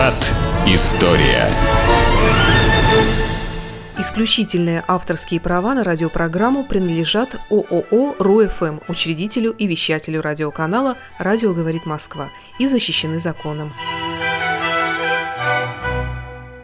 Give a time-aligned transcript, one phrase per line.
[0.00, 0.32] Виват.
[0.66, 1.46] История.
[3.98, 12.30] Исключительные авторские права на радиопрограмму принадлежат ООО «РУФМ», учредителю и вещателю радиоканала «Радио говорит Москва»
[12.58, 13.74] и защищены законом.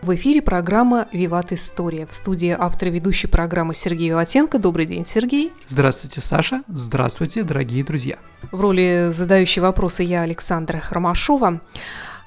[0.01, 2.07] В эфире программа «Виват История».
[2.07, 4.59] В студии автор ведущей программы Сергей Виватенко.
[4.59, 5.53] Добрый день, Сергей.
[5.67, 6.63] Здравствуйте, Саша.
[6.69, 8.17] Здравствуйте, дорогие друзья.
[8.51, 11.61] В роли задающей вопросы я, Александра Ромашова.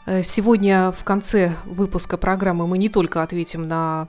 [0.06, 4.08] Э, сегодня в конце выпуска программы мы не только ответим на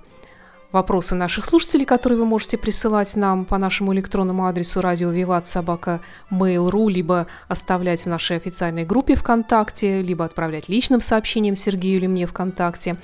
[0.73, 6.01] вопросы наших слушателей, которые вы можете присылать нам по нашему электронному адресу радио Виват собака
[6.30, 12.27] mail.ru, либо оставлять в нашей официальной группе ВКонтакте, либо отправлять личным сообщением Сергею или мне
[12.27, 12.96] ВКонтакте.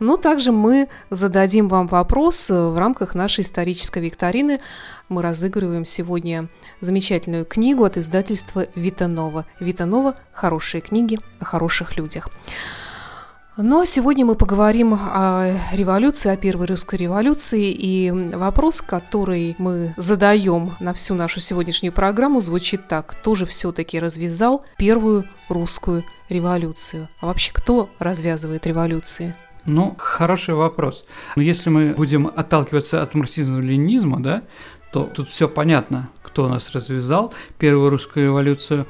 [0.00, 4.58] Но также мы зададим вам вопрос в рамках нашей исторической викторины.
[5.08, 6.48] Мы разыгрываем сегодня
[6.80, 9.46] замечательную книгу от издательства Витанова.
[9.60, 12.28] Витанова «Хорошие книги о хороших людях».
[13.58, 17.70] Но сегодня мы поговорим о революции, о первой русской революции.
[17.70, 23.08] И вопрос, который мы задаем на всю нашу сегодняшнюю программу, звучит так.
[23.08, 27.08] Кто же все-таки развязал первую русскую революцию?
[27.20, 29.34] А вообще, кто развязывает революции?
[29.66, 31.04] Ну, хороший вопрос.
[31.36, 34.42] Но если мы будем отталкиваться от марксизма-ленинизма, да,
[34.92, 38.86] то тут все понятно, кто нас развязал первую русскую революцию,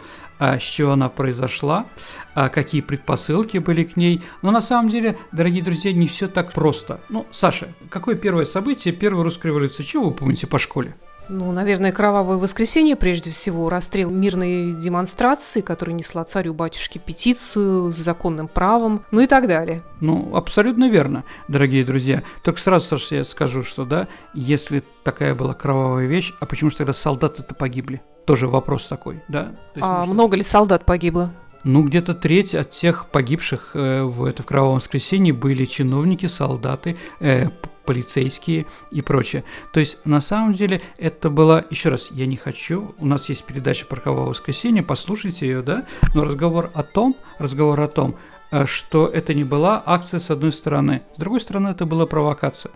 [0.58, 1.86] с чего она произошла,
[2.34, 4.22] а какие предпосылки были к ней.
[4.42, 7.00] Но на самом деле, дорогие друзья, не все так просто.
[7.08, 9.82] Ну, Саша, какое первое событие первой русской революции?
[9.82, 10.94] Чего вы помните по школе?
[11.32, 17.96] Ну, наверное, кровавое воскресенье, прежде всего, расстрел мирной демонстрации, которая несла царю батюшке петицию с
[17.96, 19.80] законным правом, ну и так далее.
[20.02, 22.22] Ну, абсолютно верно, дорогие друзья.
[22.42, 26.76] Только сразу, Саша, я скажу, что да, если такая была кровавая вещь, а почему же
[26.76, 28.02] тогда солдаты-то погибли?
[28.26, 29.52] Тоже вопрос такой, да?
[29.74, 31.32] Есть, а ну, много ли солдат погибло?
[31.64, 36.96] Ну, где-то треть от тех погибших э, в это в кровавом воскресенье были чиновники, солдаты,
[37.20, 37.50] э,
[37.84, 39.44] полицейские и прочее.
[39.72, 41.64] То есть, на самом деле, это было...
[41.70, 42.94] Еще раз, я не хочу...
[42.98, 45.86] У нас есть передача про кровавое воскресенье, послушайте ее, да?
[46.14, 48.16] Но разговор о том, разговор о том,
[48.50, 51.02] э, что это не была акция с одной стороны.
[51.14, 52.72] С другой стороны, это была провокация.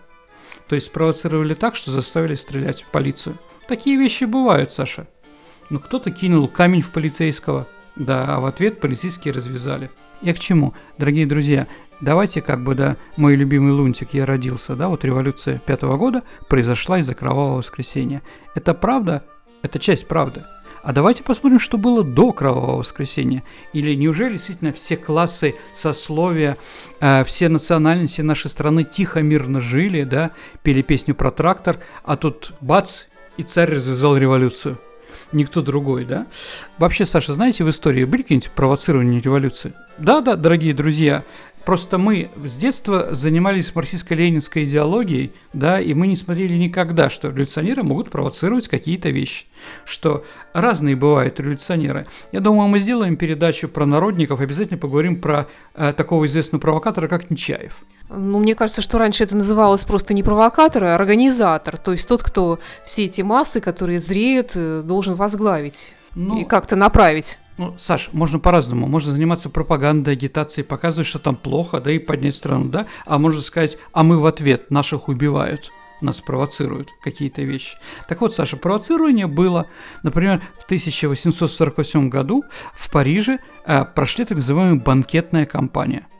[0.69, 3.37] То есть, спровоцировали так, что заставили стрелять в полицию.
[3.67, 5.07] Такие вещи бывают, Саша.
[5.69, 7.67] Ну, кто-то кинул камень в полицейского,
[7.99, 9.89] да, а в ответ полицейские развязали.
[10.21, 10.73] Я к чему?
[10.97, 11.67] Дорогие друзья,
[12.01, 16.99] давайте как бы, да, мой любимый лунтик, я родился, да, вот революция пятого года произошла
[16.99, 18.21] из-за кровавого воскресенья.
[18.55, 19.23] Это правда?
[19.61, 20.43] Это часть правды.
[20.83, 23.43] А давайте посмотрим, что было до Кровавого воскресенья.
[23.73, 26.55] Или неужели действительно все классы, сословия,
[27.01, 30.31] э, все национальности нашей страны тихо, мирно жили, да,
[30.63, 34.77] пели песню про трактор, а тут бац, и царь развязал революцию
[35.31, 36.27] никто другой, да?
[36.77, 39.73] Вообще, Саша, знаете, в истории были какие-нибудь провоцирования революции?
[39.97, 41.23] Да, да, дорогие друзья,
[41.67, 47.83] Просто мы с детства занимались марксистско-ленинской идеологией, да, и мы не смотрели никогда, что революционеры
[47.83, 49.47] могут провоцировать какие-то вещи,
[49.83, 50.23] что
[50.53, 52.07] разные бывают революционеры.
[52.31, 57.29] Я думаю, мы сделаем передачу про народников, обязательно поговорим про э, такого известного провокатора, как
[57.29, 57.83] Нечаев.
[58.09, 62.23] Ну, мне кажется, что раньше это называлось просто не провокатор, а организатор, то есть тот,
[62.23, 67.37] кто все эти массы, которые зреют, э, должен возглавить ну, и как-то направить.
[67.57, 68.87] Ну, Саш, можно по-разному.
[68.87, 72.85] Можно заниматься пропагандой, агитацией, показывать, что там плохо, да, и поднять страну, да.
[73.05, 77.75] А можно сказать, а мы в ответ, наших убивают нас провоцируют какие-то вещи.
[78.07, 79.65] Так вот, Саша, провоцирование было,
[80.03, 82.43] например, в 1848 году
[82.75, 86.05] в Париже э, прошли так называемая банкетная кампания–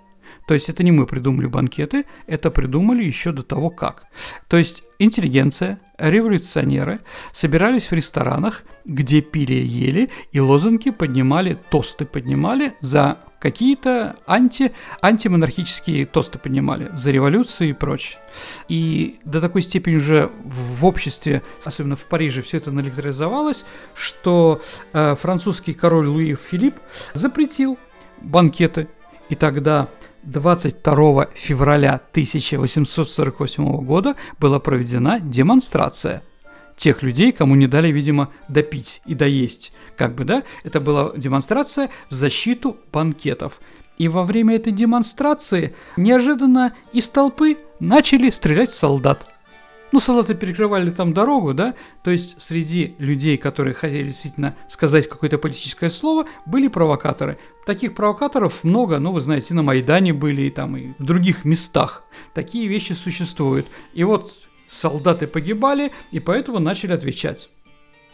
[0.47, 4.05] то есть это не мы придумали банкеты, это придумали еще до того как.
[4.47, 7.01] То есть интеллигенция, революционеры
[7.33, 14.71] собирались в ресторанах, где пили и ели, и лозунги поднимали, тосты поднимали за какие-то анти,
[15.01, 18.17] антимонархические тосты поднимали за революцию и прочее.
[18.69, 24.61] И до такой степени уже в обществе, особенно в Париже, все это наэлектризовалось, что
[24.93, 26.75] э, французский король Луи Филипп
[27.13, 27.77] запретил
[28.21, 28.87] банкеты.
[29.29, 29.89] И тогда
[30.27, 36.21] 22 февраля 1848 года была проведена демонстрация
[36.75, 39.71] тех людей, кому не дали, видимо, допить и доесть.
[39.95, 40.43] Как бы, да?
[40.63, 43.61] Это была демонстрация в защиту банкетов.
[43.97, 49.25] И во время этой демонстрации неожиданно из толпы начали стрелять солдат–
[49.91, 51.73] ну, солдаты перекрывали там дорогу, да,
[52.03, 57.37] то есть среди людей, которые хотели действительно сказать какое-то политическое слово, были провокаторы.
[57.65, 62.03] Таких провокаторов много, ну, вы знаете, на Майдане были и там и в других местах.
[62.33, 63.67] Такие вещи существуют.
[63.93, 64.33] И вот
[64.69, 67.49] солдаты погибали, и поэтому начали отвечать.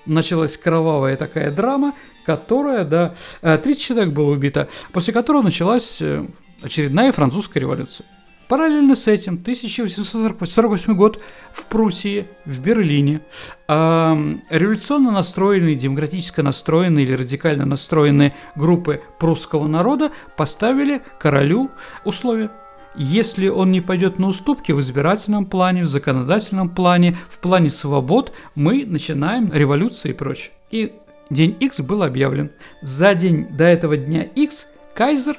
[0.06, 1.94] Началась кровавая такая драма,
[2.26, 6.26] которая, да, 30 э, человек было убито, после которого началась э,
[6.62, 8.06] очередная французская революция.
[8.48, 11.20] Параллельно с этим 1848 год
[11.52, 13.22] в Пруссии, в Берлине,
[13.68, 21.72] э, революционно настроенные, демократически настроенные или радикально настроенные группы прусского народа поставили королю
[22.06, 22.52] условия.
[22.96, 28.34] Если он не пойдет на уступки в избирательном плане, в законодательном плане, в плане свобод,
[28.56, 30.52] мы начинаем революции и прочее.
[30.70, 30.94] И
[31.30, 32.52] день X был объявлен.
[32.82, 35.38] За день до этого дня X кайзер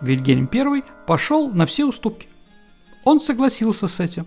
[0.00, 2.28] Вильгельм I пошел на все уступки.
[3.04, 4.26] Он согласился с этим.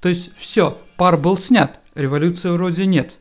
[0.00, 3.18] То есть все, пар был снят, революции вроде нет.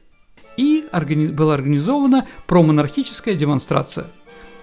[0.58, 4.08] И органи- была организована промонархическая демонстрация.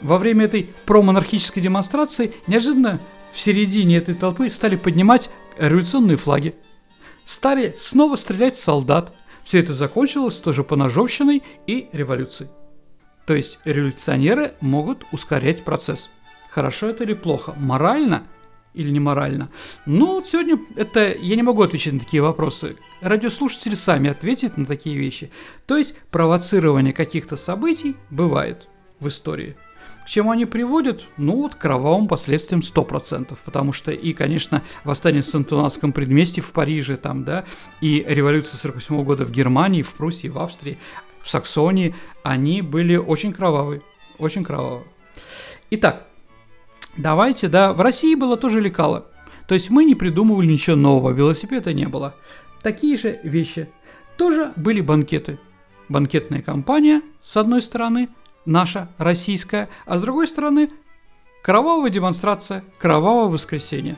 [0.00, 3.00] Во время этой промонархической демонстрации неожиданно
[3.32, 6.54] в середине этой толпы стали поднимать революционные флаги.
[7.24, 9.12] Стали снова стрелять солдат.
[9.44, 12.50] Все это закончилось тоже поножовщиной и революцией.
[13.26, 16.10] То есть революционеры могут ускорять процесс.
[16.52, 17.54] Хорошо это или плохо?
[17.56, 18.24] Морально
[18.74, 19.48] или не морально?
[19.86, 22.76] Ну, вот сегодня это я не могу отвечать на такие вопросы.
[23.00, 25.30] Радиослушатели сами ответят на такие вещи.
[25.66, 28.68] То есть провоцирование каких-то событий бывает
[29.00, 29.56] в истории.
[30.04, 31.04] К чему они приводят?
[31.16, 36.98] Ну, вот кровавым последствиям 100%, потому что и, конечно, восстание в Сантунатском предместье в Париже,
[36.98, 37.46] там, да,
[37.80, 40.76] и революция 48 года в Германии, в Пруссии, в Австрии,
[41.22, 41.94] в Саксонии,
[42.24, 43.80] они были очень кровавые,
[44.18, 44.84] очень кровавые.
[45.70, 46.08] Итак,
[46.96, 49.06] давайте, да, в России было тоже лекало.
[49.46, 52.14] То есть мы не придумывали ничего нового, велосипеда не было.
[52.62, 53.68] Такие же вещи.
[54.16, 55.38] Тоже были банкеты.
[55.88, 58.08] Банкетная компания, с одной стороны,
[58.44, 60.70] наша, российская, а с другой стороны,
[61.42, 63.96] кровавая демонстрация, кровавое воскресенье.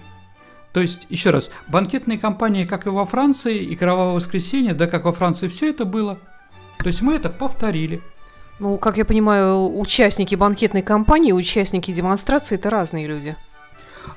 [0.73, 5.05] То есть, еще раз, банкетные компании, как и во Франции, и кровавое воскресенье, да, как
[5.05, 6.19] во Франции, все это было.
[6.79, 8.02] То есть мы это повторили.
[8.60, 13.36] Ну, как я понимаю, участники банкетной кампании, участники демонстрации– это разные люди.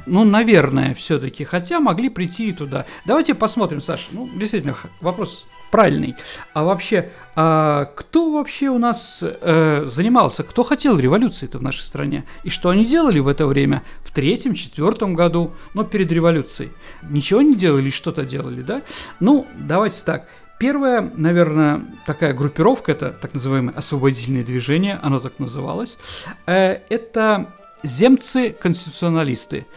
[0.05, 2.85] Ну, наверное, все-таки, хотя могли прийти и туда.
[3.05, 4.05] Давайте посмотрим, Саша.
[4.11, 6.15] Ну, действительно, вопрос правильный.
[6.53, 12.23] А вообще, а кто вообще у нас э, занимался, кто хотел революции-то в нашей стране?
[12.43, 13.83] И что они делали в это время?
[14.03, 16.71] В третьем, четвертом году, ну, перед революцией.
[17.03, 18.81] Ничего не делали, что-то делали, да?
[19.19, 20.27] Ну, давайте так.
[20.59, 25.99] Первая, наверное, такая группировка, это так называемое освободительное движение, оно так называлось,
[26.47, 29.67] э, это земцы-конституционалисты.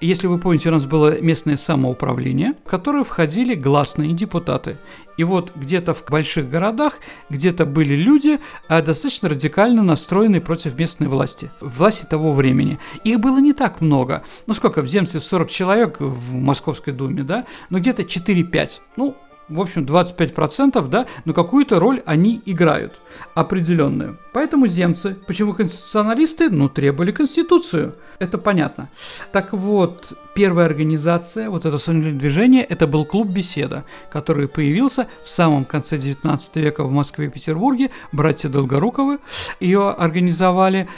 [0.00, 4.78] Если вы помните, у нас было местное самоуправление, в которое входили гласные депутаты.
[5.18, 6.98] И вот где-то в больших городах,
[7.28, 12.78] где-то были люди, а, достаточно радикально настроенные против местной власти, власти того времени.
[13.04, 14.24] Их было не так много.
[14.46, 17.44] Ну сколько, в земстве 40 человек в Московской думе, да?
[17.68, 18.80] Но где-то 4-5.
[18.96, 19.16] Ну,
[19.50, 22.94] в общем, 25%, да, но какую-то роль они играют
[23.34, 24.16] определенную.
[24.32, 27.94] Поэтому земцы, почему конституционалисты, ну, требовали конституцию.
[28.20, 28.88] Это понятно.
[29.32, 35.30] Так вот, первая организация, вот это сомнительное движение, это был клуб «Беседа», который появился в
[35.30, 37.90] самом конце 19 века в Москве и Петербурге.
[38.12, 39.18] Братья Долгоруковы
[39.58, 40.88] ее организовали.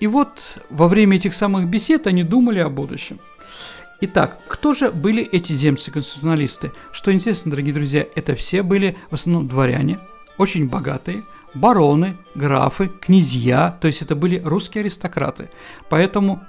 [0.00, 3.20] И вот во время этих самых бесед они думали о будущем.
[4.04, 6.72] Итак, кто же были эти земцы-конституционалисты?
[6.90, 10.00] Что интересно, дорогие друзья, это все были в основном дворяне,
[10.38, 11.22] очень богатые,
[11.54, 15.50] бароны, графы, князья, то есть это были русские аристократы.
[15.88, 16.42] Поэтому,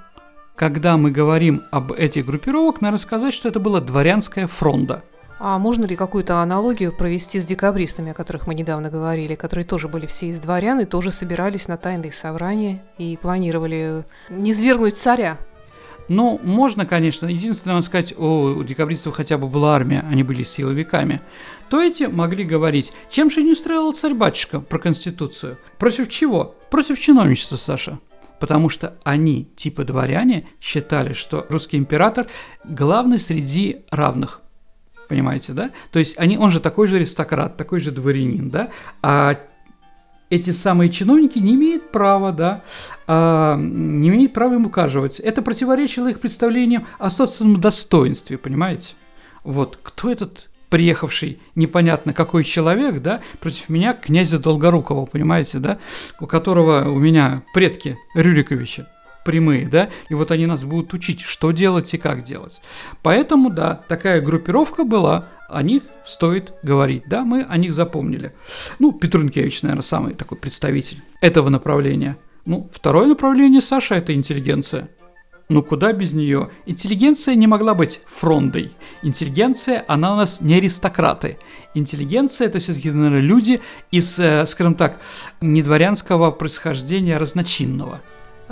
[0.56, 5.04] когда мы говорим об этих группировок, надо сказать, что это была дворянская фронта.
[5.38, 9.86] А можно ли какую-то аналогию провести с декабристами, о которых мы недавно говорили, которые тоже
[9.86, 15.38] были все из дворян и тоже собирались на тайные собрания и планировали низвергнуть царя?
[16.08, 17.26] Ну, можно, конечно.
[17.26, 21.20] Единственное, надо сказать, о, у декабристов хотя бы была армия, они были силовиками.
[21.70, 25.58] То эти могли говорить, чем же не устраивал царь-батюшка про Конституцию?
[25.78, 26.54] Против чего?
[26.70, 27.98] Против чиновничества, Саша.
[28.38, 32.26] Потому что они, типа дворяне, считали, что русский император
[32.64, 34.42] главный среди равных.
[35.08, 35.70] Понимаете, да?
[35.92, 38.70] То есть они, он же такой же аристократ, такой же дворянин, да?
[39.02, 39.36] А
[40.34, 42.64] эти самые чиновники не имеют права, да,
[43.06, 45.20] а, не имеют права им указывать.
[45.20, 48.94] Это противоречило их представлениям о собственном достоинстве, понимаете?
[49.44, 55.78] Вот, кто этот приехавший непонятно какой человек, да, против меня князя Долгорукова, понимаете, да,
[56.20, 58.88] у которого у меня предки Рюриковича
[59.24, 62.60] прямые, да, и вот они нас будут учить, что делать и как делать.
[63.02, 68.32] Поэтому, да, такая группировка была, о них стоит говорить, да, мы о них запомнили.
[68.78, 72.16] Ну, Петрункевич, наверное, самый такой представитель этого направления.
[72.44, 74.88] Ну, второе направление, Саша, это интеллигенция.
[75.50, 76.48] Ну куда без нее?
[76.64, 78.72] Интеллигенция не могла быть фрондой.
[79.02, 81.36] Интеллигенция, она у нас не аристократы.
[81.74, 84.98] Интеллигенция это все-таки, наверное, люди из, э, скажем так,
[85.42, 88.00] не дворянского происхождения, а разночинного.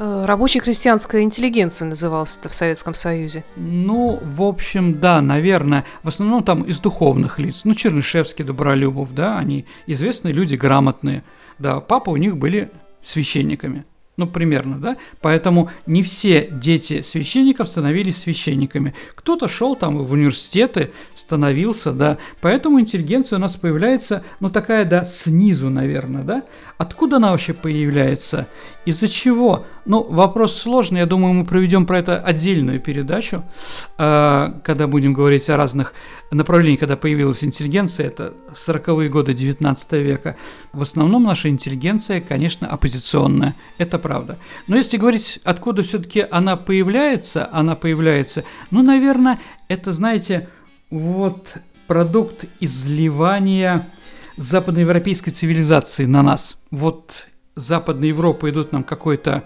[0.04, 3.44] Э, Рабочая крестьянская интеллигенция называлась это в Советском Союзе.
[3.54, 5.85] Ну, в общем, да, наверное.
[6.02, 7.61] В основном там из духовных лиц.
[7.62, 11.23] Ну, Чернышевский, Добролюбов, да, они известные люди, грамотные.
[11.61, 13.85] Да, папа у них были священниками.
[14.18, 14.97] Ну, примерно, да?
[15.21, 18.94] Поэтому не все дети священников становились священниками.
[19.14, 22.18] Кто-то шел там в университеты, становился, да.
[22.42, 26.42] Поэтому интеллигенция у нас появляется, ну, такая, да, снизу, наверное, да.
[26.83, 28.49] Откуда она вообще появляется?
[28.87, 29.65] Из-за чего?
[29.85, 33.45] Ну, вопрос сложный, я думаю, мы проведем про это отдельную передачу,
[33.99, 35.95] э, когда будем говорить о разных
[36.33, 40.37] направлениях, когда появилась интеллигенция, это 40-е годы 19 века.
[40.73, 44.39] В основном наша интеллигенция, конечно, оппозиционная, это правда.
[44.67, 50.49] Но если говорить, откуда все-таки она появляется, она появляется, ну, наверное, это, знаете,
[50.91, 53.89] вот продукт изливания
[54.37, 56.57] западноевропейской цивилизации на нас.
[56.71, 59.45] Вот Западная Европа идут нам какой-то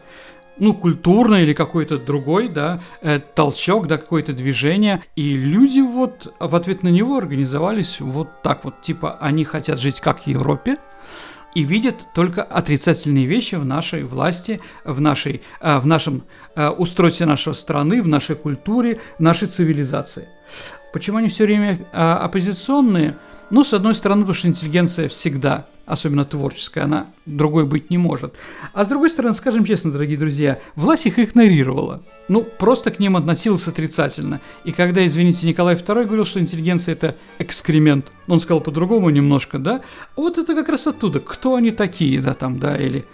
[0.58, 5.02] ну, культурный или какой-то другой, да, э, толчок, да, какое-то движение.
[5.14, 10.00] И люди вот в ответ на него организовались вот так вот, типа, они хотят жить
[10.00, 10.78] как в Европе,
[11.56, 16.22] и видят только отрицательные вещи в нашей власти, в, нашей, э, в нашем
[16.54, 20.28] э, устройстве нашей страны, в нашей культуре, в нашей цивилизации.
[20.92, 23.16] Почему они все время э, оппозиционные?
[23.50, 28.34] Ну, с одной стороны, потому что интеллигенция всегда, особенно творческая, она другой быть не может.
[28.72, 32.02] А с другой стороны, скажем честно, дорогие друзья, власть их игнорировала.
[32.28, 34.40] Ну, просто к ним относилась отрицательно.
[34.64, 39.80] И когда, извините, Николай II говорил, что интеллигенция– это экскремент, он сказал по-другому немножко, да,
[40.16, 43.04] вот это как раз оттуда, кто они такие, да, там, да, или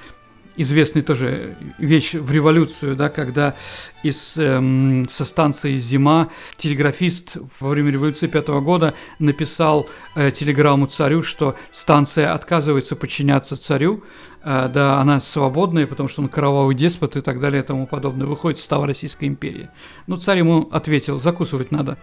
[0.57, 3.55] известный тоже вещь в революцию, да, когда
[4.03, 11.23] из, эм, со станции «Зима» телеграфист во время революции пятого года написал э, телеграмму царю,
[11.23, 14.03] что станция отказывается подчиняться царю,
[14.43, 18.27] э, да, она свободная, потому что он кровавый деспот и так далее и тому подобное,
[18.27, 19.71] выходит из става Российской империи.
[20.07, 21.99] Ну, царь ему ответил, закусывать надо.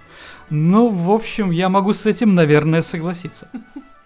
[0.49, 3.49] Ну, в общем, я могу с этим, наверное, согласиться.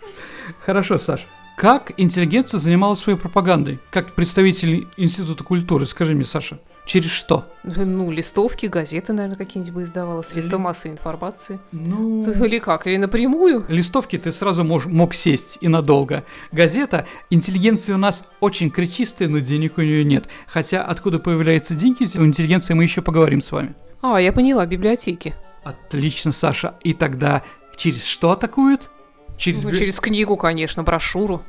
[0.65, 1.27] Хорошо, Саш.
[1.55, 3.79] Как интеллигенция занималась своей пропагандой?
[3.91, 7.45] Как представитель Института культуры, скажи мне, Саша, через что?
[7.93, 11.60] Ну, листовки, газеты, наверное, какие-нибудь бы издавала, средства массовой информации.
[11.72, 12.24] Ну...
[12.43, 13.65] Или как, или напрямую?
[13.67, 16.24] Листовки ты сразу мож, мог сесть и надолго.
[16.51, 20.27] Газета, интеллигенция у нас очень кричистая, но денег у нее нет.
[20.48, 23.75] Хотя откуда появляются деньги у интеллигенции, мы еще поговорим с вами.
[24.01, 25.33] А, я поняла, библиотеки.
[25.63, 26.75] Отлично, Саша.
[26.83, 27.43] И тогда
[27.77, 28.89] через что атакуют?
[29.37, 31.41] Через, ну, через книгу, конечно, брошюру.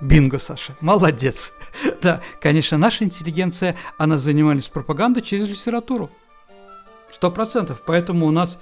[0.00, 1.54] Бинго, Саша, молодец.
[2.02, 6.10] да, конечно, наша интеллигенция, она занималась пропагандой через литературу.
[7.10, 7.82] Сто процентов.
[7.86, 8.58] Поэтому у нас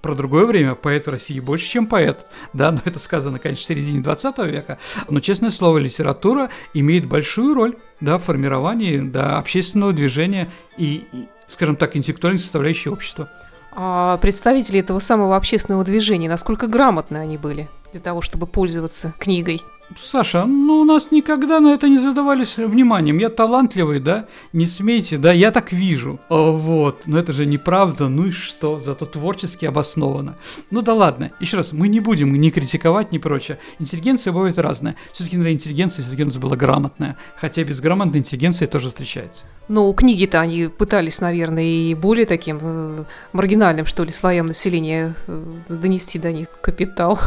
[0.00, 2.26] про другое время поэт в России больше, чем поэт.
[2.52, 4.78] Да, но это сказано, конечно, в середине 20 века.
[5.08, 11.28] Но, честное слово, литература имеет большую роль да, в формировании да, общественного движения и, и,
[11.48, 13.30] скажем так, интеллектуальной составляющей общества.
[13.72, 17.68] А представители этого самого общественного движения, насколько грамотны они были?
[17.92, 19.62] для того, чтобы пользоваться книгой.
[19.96, 23.18] Саша, ну у нас никогда на это не задавались вниманием.
[23.18, 24.26] Я талантливый, да?
[24.52, 25.32] Не смейте, да?
[25.32, 26.20] Я так вижу.
[26.28, 27.02] О, вот.
[27.06, 28.08] Но это же неправда.
[28.08, 28.78] Ну и что?
[28.78, 30.36] Зато творчески обосновано.
[30.70, 31.32] Ну да ладно.
[31.40, 33.58] Еще раз, мы не будем ни критиковать, ни прочее.
[33.78, 34.94] Интеллигенция бывает разная.
[35.12, 37.16] Все-таки, наверное, интеллигенция все-таки у нас была грамотная.
[37.36, 39.44] Хотя безграмотная интеллигенция тоже встречается.
[39.68, 45.44] Ну, книги-то они пытались, наверное, и более таким э, маргинальным, что ли, слоям населения э,
[45.68, 47.18] донести до них капитал.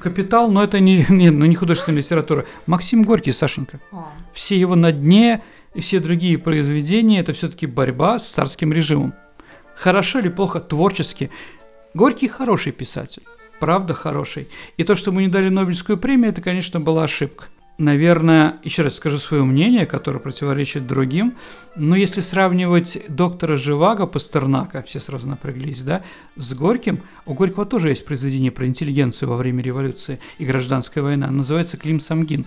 [0.00, 2.46] Капитал, но это не, не, ну, не художественная литература.
[2.66, 3.80] Максим Горький, Сашенька.
[3.92, 4.08] А.
[4.32, 5.42] Все его на дне
[5.74, 9.14] и все другие произведения– это все-таки борьба с царским режимом.
[9.74, 11.30] Хорошо или плохо, творчески.
[11.94, 13.22] Горький хороший писатель,
[13.60, 14.48] правда хороший.
[14.76, 17.44] И то, что мы не дали Нобелевскую премию, это, конечно, была ошибка.
[17.78, 21.36] Наверное, еще раз скажу свое мнение, которое противоречит другим,
[21.76, 26.02] но если сравнивать доктора Живаго Пастернака, все сразу напряглись, да,
[26.34, 31.28] с Горьким, у Горького тоже есть произведение про интеллигенцию во время революции и гражданской войны,
[31.28, 32.46] называется «Клим Самгин».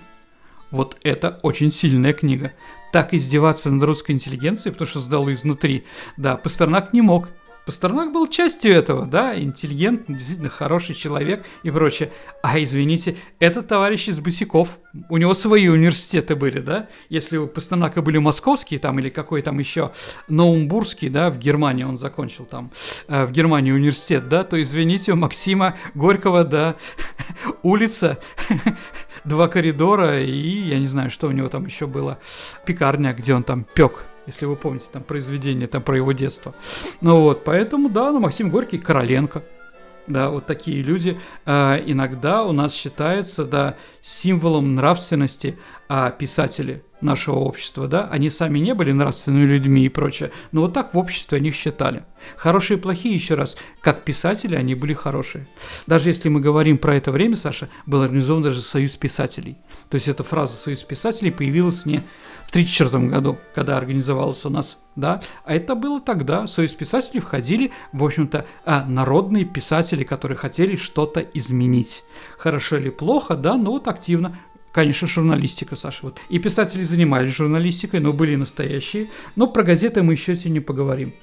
[0.69, 2.51] Вот это очень сильная книга.
[2.91, 5.85] Так издеваться над русской интеллигенцией, потому что сдал изнутри,
[6.17, 7.29] да, Пастернак не мог–
[7.65, 12.11] Пастернак был частью этого, да, интеллигентный, действительно хороший человек и прочее.
[12.41, 16.87] А, извините, этот товарищ из Босиков, у него свои университеты были, да?
[17.09, 19.91] Если у Пастернака были московские там или какой там еще
[20.27, 22.71] Наумбургский, да, в Германии он закончил там,
[23.07, 26.75] э, в Германии университет, да, то, извините, у Максима Горького, да,
[27.61, 28.19] улица,
[29.23, 32.19] два коридора и, я не знаю, что у него там еще было,
[32.65, 36.53] пекарня, где он там пек если вы помните там произведение там про его детство.
[37.01, 39.43] Ну вот, поэтому, да, ну, Максим Горький, Короленко,
[40.07, 47.39] да, вот такие люди э, иногда у нас считаются, да, символом нравственности, а писатели нашего
[47.39, 51.37] общества, да, они сами не были нравственными людьми и прочее, но вот так в обществе
[51.37, 52.03] они их считали.
[52.35, 55.47] Хорошие и плохие, еще раз, как писатели они были хорошие.
[55.87, 59.57] Даже если мы говорим про это время, Саша, был организован даже Союз писателей.
[59.89, 62.03] То есть эта фраза «Союз писателей» появилась не
[62.45, 66.47] в 1934 году, когда организовался у нас, да, а это было тогда.
[66.47, 72.03] Союз писателей входили, в общем-то, а, народные писатели, которые хотели что-то изменить.
[72.37, 74.37] Хорошо или плохо, да, но вот активно
[74.71, 75.99] Конечно, журналистика, Саша.
[76.03, 76.19] Вот.
[76.29, 79.09] И писатели занимались журналистикой, но были настоящие.
[79.35, 81.13] Но про газеты мы еще сегодня поговорим.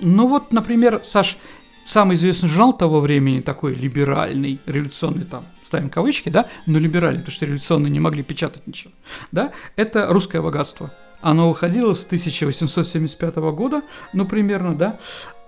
[0.00, 1.36] Ну вот, например, Саш,
[1.84, 7.34] самый известный журнал того времени, такой либеральный, революционный там, ставим кавычки, да, но либеральный, потому
[7.34, 8.92] что революционные не могли печатать ничего,
[9.30, 10.92] да, это «Русское богатство».
[11.24, 13.80] Оно выходило с 1875 года,
[14.12, 14.98] ну, примерно, да.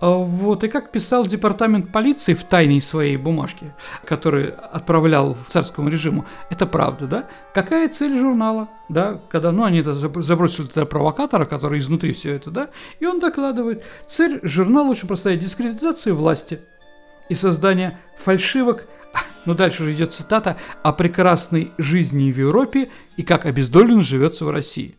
[0.01, 3.75] А вот, и как писал департамент полиции в тайной своей бумажке,
[4.07, 7.29] который отправлял в царскому режиму, это правда, да?
[7.53, 9.21] Какая цель журнала, да?
[9.29, 9.93] Когда, ну, они это
[10.23, 12.71] забросили туда провокатора, который изнутри все это, да?
[12.99, 16.61] И он докладывает, цель журнала очень простая, дискредитация власти
[17.29, 18.89] и создание фальшивок
[19.45, 24.51] ну, дальше уже идет цитата о прекрасной жизни в Европе и как обездоленно живется в
[24.51, 24.97] России.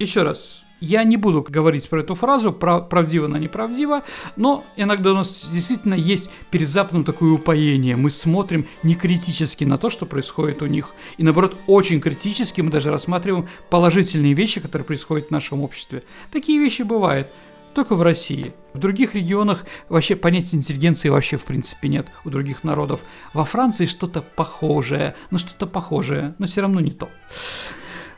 [0.00, 4.02] Еще раз, я не буду говорить про эту фразу, прав, правдиво она неправдива,
[4.34, 7.96] но иногда у нас действительно есть перед Западом такое упоение.
[7.96, 12.70] Мы смотрим не критически на то, что происходит у них, и наоборот очень критически мы
[12.70, 16.02] даже рассматриваем положительные вещи, которые происходят в нашем обществе.
[16.32, 17.28] Такие вещи бывают.
[17.74, 18.54] Только в России.
[18.72, 23.02] В других регионах вообще понятия интеллигенции вообще в принципе нет у других народов.
[23.34, 27.10] Во Франции что-то похожее, но что-то похожее, но все равно не то.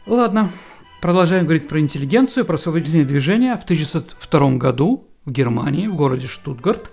[0.07, 0.49] Ладно,
[1.03, 3.57] Продолжаем говорить про интеллигенцию, про освободительное движение.
[3.57, 6.93] В 1902 году в Германии, в городе Штутгарт,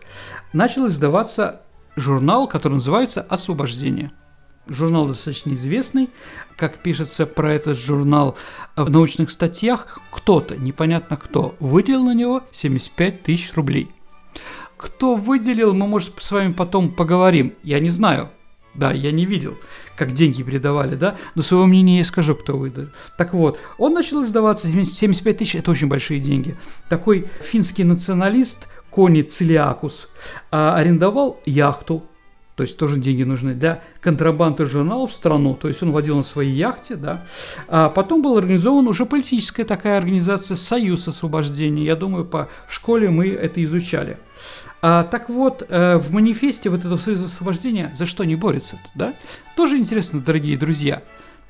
[0.51, 1.61] начал издаваться
[1.95, 4.11] журнал, который называется «Освобождение».
[4.67, 6.09] Журнал достаточно известный.
[6.57, 8.35] Как пишется про этот журнал
[8.75, 13.89] в научных статьях, кто-то, непонятно кто, выделил на него 75 тысяч рублей.
[14.75, 17.53] Кто выделил, мы, может, с вами потом поговорим.
[17.62, 18.31] Я не знаю,
[18.73, 19.58] да, я не видел,
[19.95, 22.86] как деньги передавали, да, но своего мнения я скажу, кто выдал.
[23.17, 26.55] Так вот, он начал издаваться, 75 тысяч– это очень большие деньги.
[26.89, 30.10] Такой финский националист Кони Цилиакус
[30.51, 32.03] а, арендовал яхту,
[32.55, 36.23] то есть тоже деньги нужны для контрабанды журналов в страну, то есть он водил на
[36.23, 37.25] своей яхте, да.
[37.69, 43.10] А потом был организован уже политическая такая организация «Союз освобождения», я думаю, по, в школе
[43.10, 44.17] мы это изучали.
[44.81, 49.13] А, так вот, э, в манифесте вот этого союза освобождения за что не борется, да?
[49.55, 51.01] Тоже интересно, дорогие друзья.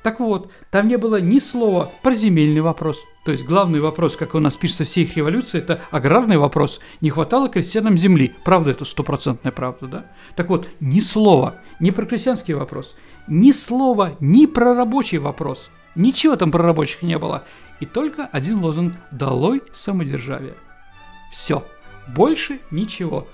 [0.02, 3.04] Так вот, там не было ни слова про земельный вопрос.
[3.24, 6.80] То есть главный вопрос, как у нас пишется все их революции, это аграрный вопрос.
[7.02, 8.34] Не хватало крестьянам земли.
[8.44, 10.06] Правда, это стопроцентная правда, да?
[10.36, 12.96] Так вот, ни слова, ни про крестьянский вопрос,
[13.28, 15.70] ни слова, ни про рабочий вопрос.
[15.94, 17.44] Ничего там про рабочих не было.
[17.80, 20.54] И только один лозунг «Долой самодержавие».
[21.30, 21.64] Все.
[22.14, 23.26] Больше ничего.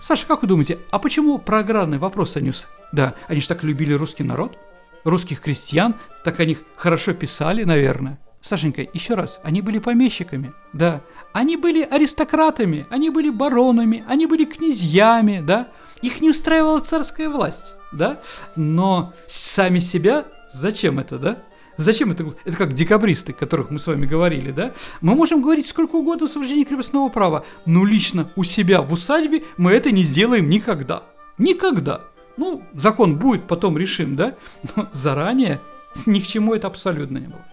[0.00, 2.52] Саша, как вы думаете, а почему про аграрный вопрос они...
[2.92, 4.56] Да, они же так любили русский народ,
[5.04, 8.18] русских крестьян, так о них хорошо писали, наверное.
[8.40, 11.02] Сашенька, еще раз, они были помещиками, да.
[11.32, 15.68] Они были аристократами, они были баронами, они были князьями, да.
[16.00, 18.20] Их не устраивала царская власть, да.
[18.56, 21.38] Но сами себя, зачем это, да?
[21.80, 22.26] Зачем это?
[22.44, 24.72] Это как декабристы, которых мы с вами говорили, да?
[25.00, 29.44] Мы можем говорить сколько угодно о освобождении крепостного права, но лично у себя в усадьбе
[29.56, 31.04] мы это не сделаем никогда.
[31.38, 32.02] Никогда.
[32.36, 34.34] Ну, закон будет, потом решим, да?
[34.76, 35.58] Но заранее
[36.04, 37.44] ни к чему это абсолютно не было.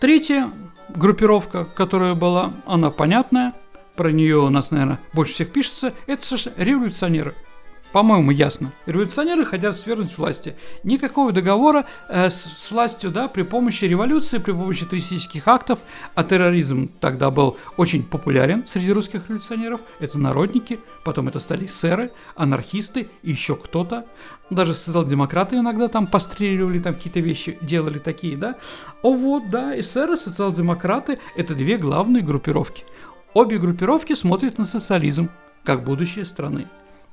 [0.00, 0.50] Третья
[0.88, 3.52] группировка, которая была, она понятная,
[3.94, 6.24] про нее у нас, наверное, больше всех пишется, это
[6.56, 7.34] революционеры–
[7.92, 8.70] по-моему, ясно.
[8.86, 10.54] Революционеры хотят свергнуть власти.
[10.82, 15.78] Никакого договора э, с, с властью, да, при помощи революции, при помощи террористических актов,
[16.14, 19.80] а терроризм тогда был очень популярен среди русских революционеров.
[20.00, 24.04] Это народники, потом это стали эсеры, анархисты, еще кто-то.
[24.50, 28.56] Даже социал-демократы иногда там постреливали, там какие-то вещи делали такие, да.
[29.02, 32.84] О вот, да, эсеры, социал-демократы– это две главные группировки.
[33.34, 35.30] Обе группировки смотрят на социализм
[35.64, 36.66] как будущее страны.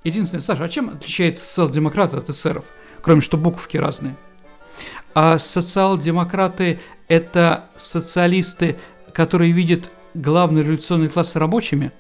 [0.06, 2.64] Единственное, Саша, а чем отличается социал-демократы от эсеров?
[3.02, 4.16] Кроме что буковки разные.
[5.16, 8.78] А социал-демократы– это социалисты,
[9.14, 11.92] которые видят главный революционный класс рабочими.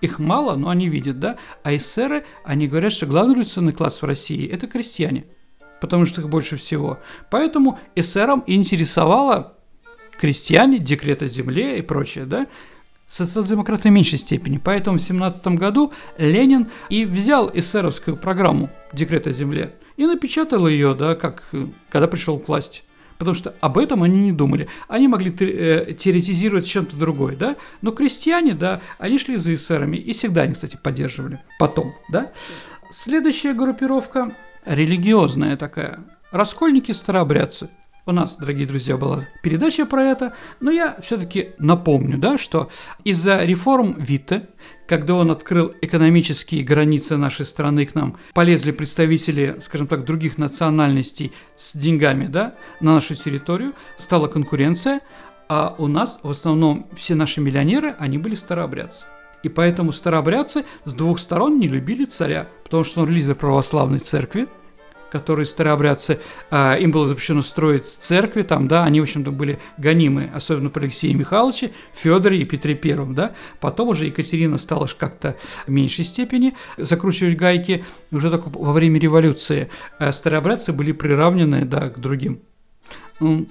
[0.00, 1.36] Их мало, но они видят, да?
[1.62, 5.26] А эсеры, они говорят, что главный революционный класс в России– это крестьяне,
[5.82, 7.00] потому что их больше всего.
[7.30, 9.58] Поэтому эсерам интересовало
[10.18, 12.46] крестьяне, декрет о земле и прочее, да?
[13.08, 14.58] Социал-демократы в меньшей степени.
[14.58, 20.94] Поэтому в 17 году Ленин и взял эсеровскую программу «Декрет о земле» и напечатал ее,
[20.94, 21.44] да, как,
[21.88, 22.82] когда пришел к власти.
[23.18, 24.68] потому что об этом они не думали.
[24.88, 30.12] Они могли э, теоретизировать чем-то другое, да, но крестьяне, да, они шли за эсерами, и
[30.12, 32.30] всегда они, кстати, поддерживали потом, да.
[32.90, 37.70] Следующая группировка религиозная такая, раскольники-старообрядцы–
[38.06, 42.70] у нас, дорогие друзья, была передача про это, но я все-таки напомню, да, что
[43.02, 44.48] из-за реформ Витте,
[44.86, 51.32] когда он открыл экономические границы нашей страны к нам, полезли представители, скажем так, других национальностей
[51.56, 55.00] с деньгами, да, на нашу территорию, стала конкуренция,
[55.48, 59.04] а у нас в основном все наши миллионеры, они были старообрядцы.
[59.42, 64.46] И поэтому старообрядцы с двух сторон не любили царя, потому что он лидер православной церкви,
[65.18, 66.18] которые старообрядцы,
[66.50, 70.84] э, им было запрещено строить церкви, там, да, они, в общем-то, были гонимы, особенно при
[70.84, 73.32] Алексее Михайловиче, Федоре и Петре Первом, да.
[73.60, 79.70] Потом уже Екатерина стала как-то в меньшей степени закручивать гайки, уже только во время революции
[79.98, 82.42] э, старообрядцы были приравнены, да, к другим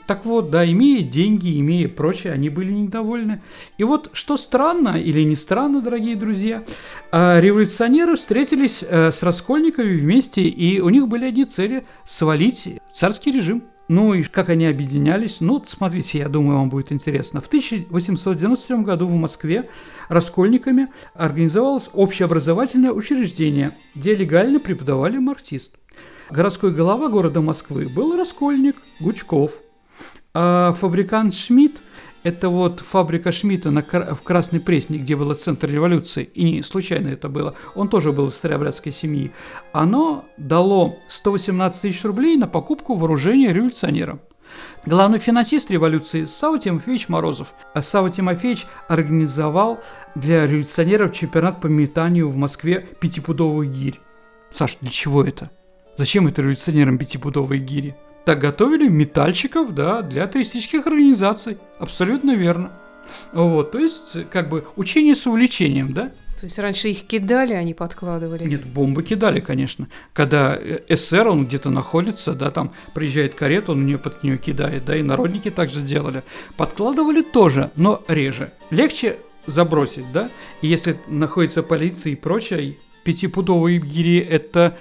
[0.06, 3.42] так вот, да, имея деньги, имея прочее, они были недовольны.
[3.78, 6.64] И вот что странно или не странно, дорогие друзья,
[7.12, 13.32] а, революционеры встретились э, с раскольниками вместе, и у них были одни цели– свалить царский
[13.32, 13.64] режим.
[13.88, 15.42] Ну и как они объединялись?
[15.42, 17.40] Ну, смотрите, я думаю, вам будет интересно.
[17.40, 19.70] В 1897 году в Москве
[20.10, 25.76] раскольниками организовалось общеобразовательное учреждение, где легально преподавали марксист.
[26.32, 29.62] Городской голова города Москвы был Раскольник, Гучков.
[30.34, 31.82] А фабрикант Шмидт–
[32.24, 37.10] это вот фабрика Шмидта на, в Красной Пресне, где был центр революции, и не случайно
[37.10, 39.32] это было, он тоже был из старообрядской семьи,
[39.72, 44.20] оно дало 118 тысяч рублей на покупку вооружения революционерам.
[44.86, 47.54] Главный финансист революции Сава Тимофеевич Морозов.
[47.74, 49.80] А Сава Тимофеевич организовал
[50.16, 54.00] для революционеров чемпионат по метанию в Москве пятипудовых гирь.
[54.52, 55.50] Саш, для чего это?
[55.98, 57.96] Зачем это революционерам пятипудовые гири?
[58.26, 61.58] Так готовили метальщиков, да, для туристических организаций.
[61.80, 62.72] Абсолютно верно.
[63.34, 66.06] Вот, то есть, как бы, учение с увлечением, да?
[66.40, 68.44] То есть раньше их кидали, они подкладывали?
[68.46, 69.88] Нет, бомбы кидали, конечно.
[70.12, 74.38] Когда э, СССР, он где-то находится, да, там приезжает карета, он у нее под нее
[74.38, 76.24] кидает, да, и народники также делали.
[76.58, 78.52] Подкладывали тоже, но реже.
[78.70, 80.30] Легче забросить, да,
[80.62, 84.76] и если находится полиция и прочее, пятипудовые гири– это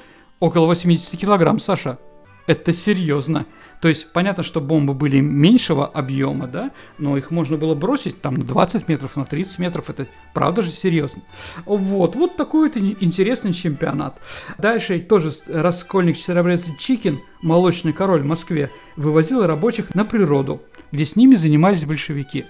[0.44, 1.98] Около 80 килограмм, Саша.
[2.46, 3.46] Это серьезно.
[3.80, 8.34] То есть понятно, что бомбы были меньшего объема, да, но их можно было бросить там
[8.34, 9.90] на 20 метров, на 30 метров.
[9.90, 11.22] Это правда же серьезно.
[11.66, 14.20] Вот, вот такой вот интересный чемпионат.
[14.56, 21.16] Дальше тоже раскольник Черобрец Чикин, молочный король в Москве, вывозил рабочих на природу, где с
[21.16, 22.46] ними занимались большевики.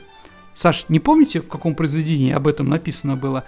[0.55, 3.45] Саш, не помните, в каком произведении об этом написано было?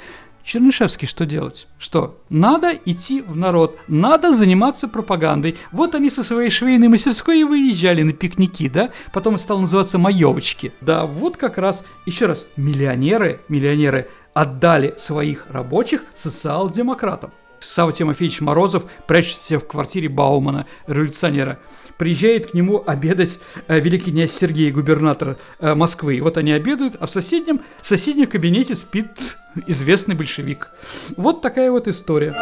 [0.47, 1.67] Чернышевский что делать?
[1.77, 2.23] Что?
[2.29, 5.57] Надо идти в народ, надо заниматься пропагандой.
[5.73, 8.91] Вот они со своей швейной мастерской и выезжали на пикники, да?
[9.13, 10.73] Потом стал называться «Маевочки».
[10.81, 17.33] Да, вот как раз, еще раз, миллионеры, миллионеры отдали своих рабочих социал-демократам.
[17.61, 21.59] Сава Тимофеевич Морозов прячется в квартире Баумана, революционера.
[21.99, 23.39] Приезжает к нему обедать
[23.69, 26.17] э, великий князь Сергей, губернатор э, Москвы.
[26.17, 30.71] И вот они обедают, а в соседнем, в соседнем кабинете спит известный большевик.
[31.17, 32.35] Вот такая вот история.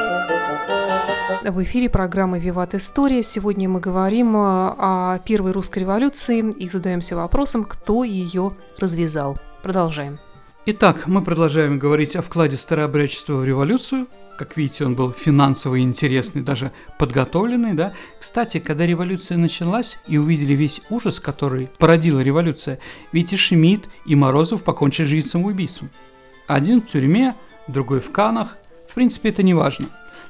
[1.45, 3.23] В эфире программы «Виват История».
[3.23, 9.39] Сегодня мы говорим э, о первой русской революции и задаемся вопросом, кто ее развязал.
[9.63, 10.19] Продолжаем.
[10.67, 14.07] Итак, мы продолжаем говорить о вкладе старообрядчества в революцию.
[14.37, 17.93] Как видите, он был финансово интересный, даже подготовленный, да.
[18.19, 22.81] Кстати, когда революция началась и увидели весь ужас, который породила революция,
[23.13, 25.91] ведь и Шмидт, и Морозов покончили жизнь самоубийством.
[26.49, 27.35] Один в тюрьме,
[27.69, 28.57] другой в Канах.
[28.91, 29.87] В принципе, это не важно.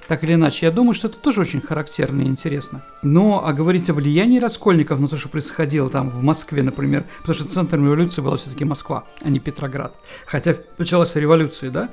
[0.07, 2.85] Так или иначе, я думаю, что это тоже очень характерно и интересно.
[3.03, 7.35] Но а говорить о влиянии раскольников на то, что происходило там в Москве, например, потому
[7.35, 9.95] что центром революции была все-таки Москва, а не Петроград.
[10.27, 11.89] Хотя началась революция, да?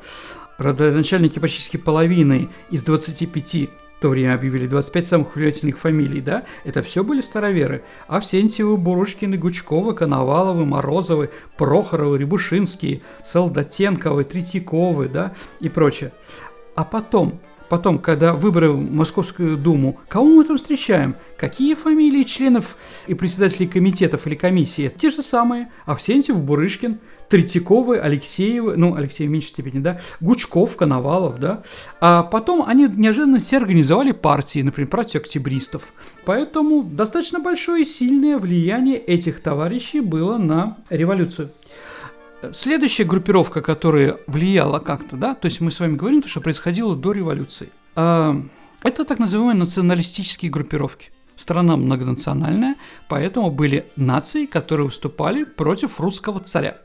[0.61, 3.55] Родоначальники почти половины из 25
[3.97, 7.83] в то время объявили 25 самых влиятельных фамилий, да, это все были староверы.
[8.07, 16.11] Авсентьевы, Бурушкины, Гучковы, Коноваловы, Морозовы, Прохоровы, Рябушинские, Солдатенковы, Третьяковы, да, и прочее.
[16.75, 21.15] А потом, потом, когда выборы в Московскую Думу, кого мы там встречаем?
[21.37, 24.93] Какие фамилии членов и председателей комитетов или комиссии?
[24.95, 25.69] Те же самые.
[25.85, 26.99] Авсентьев, Бурышкин,
[27.31, 31.63] Третьяковы, Алексеевы, ну, Алексей в меньшей степени, да, Гучков, Коновалов, да.
[32.01, 35.93] А потом они неожиданно все организовали партии, например, партию октябристов.
[36.25, 41.51] Поэтому достаточно большое и сильное влияние этих товарищей было на революцию.
[42.51, 46.97] Следующая группировка, которая влияла как-то, да, то есть мы с вами говорим, то, что происходило
[46.97, 48.35] до революции, а,
[48.83, 51.11] это так называемые националистические группировки.
[51.37, 52.75] страна многонациональная,
[53.09, 56.77] поэтому были нации, которые выступали против русского царя.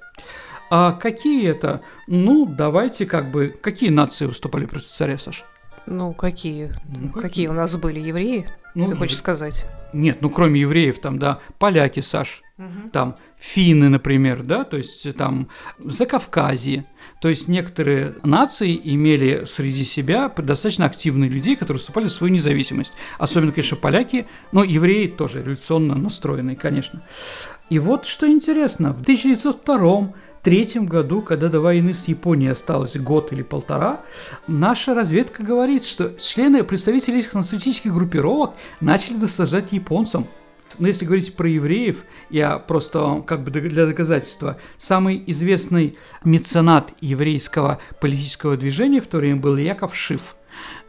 [0.70, 1.82] А какие это?
[2.06, 3.54] Ну, давайте как бы...
[3.60, 5.44] Какие нации выступали против царя, Саша?
[5.86, 6.72] Ну, какие?
[6.88, 7.22] Ну, какие?
[7.22, 8.46] какие у нас были евреи?
[8.74, 9.66] Ну, Ты хочешь сказать?
[9.92, 12.90] Нет, ну кроме евреев, там, да, поляки, Саш, угу.
[12.92, 15.48] там финны, например, да, то есть там
[15.78, 16.84] Закавказье.
[17.20, 22.92] То есть некоторые нации имели среди себя достаточно активных людей, которые выступали за свою независимость.
[23.18, 27.02] Особенно, конечно, поляки, но евреи тоже революционно настроенные, конечно.
[27.70, 30.12] И вот что интересно, в 1902
[30.46, 34.02] третьем году, когда до войны с Японией осталось год или полтора,
[34.46, 40.28] наша разведка говорит, что члены представителей этих нацистических группировок начали досаждать японцам.
[40.78, 47.80] Но если говорить про евреев, я просто как бы для доказательства, самый известный меценат еврейского
[48.00, 50.36] политического движения в то время был Яков Шиф.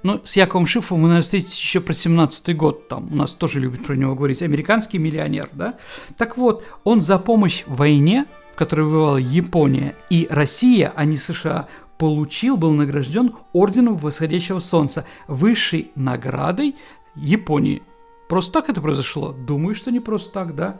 [0.04, 3.60] Ну, с Яковом Шифом мы, наверное, встретились еще про 17-й год, там у нас тоже
[3.60, 5.80] любят про него говорить, американский миллионер, да?
[6.16, 11.16] Так вот, он за помощь в войне в которой воевала Япония и Россия, а не
[11.16, 11.68] США,
[12.00, 16.76] получил, был награжден орденом восходящего солнца, высшей наградой
[17.14, 17.84] Японии.
[18.28, 19.32] Просто так это произошло?
[19.32, 20.80] Думаю, что не просто так, да.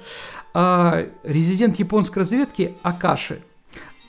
[0.56, 3.44] А, резидент японской разведки Акаши.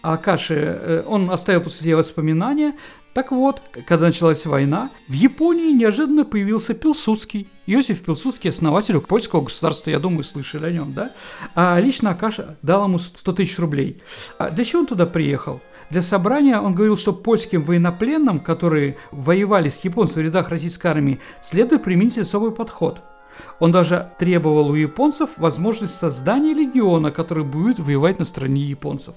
[0.00, 2.72] Акаши, э, он оставил после себя воспоминания,
[3.18, 7.48] так вот, когда началась война, в Японии неожиданно появился Пилсудский.
[7.66, 11.10] Иосиф Пилсудский, основатель польского государства, я думаю, слышали о нем, да?
[11.56, 14.00] А лично Акаша дал ему 100 тысяч рублей.
[14.38, 15.60] А для чего он туда приехал?
[15.90, 21.18] Для собрания он говорил, что польским военнопленным, которые воевали с японцами в рядах российской армии,
[21.42, 23.00] следует применить особый подход–
[23.58, 29.14] он даже требовал у японцев возможность создания легиона, который будет воевать на стороне японцев.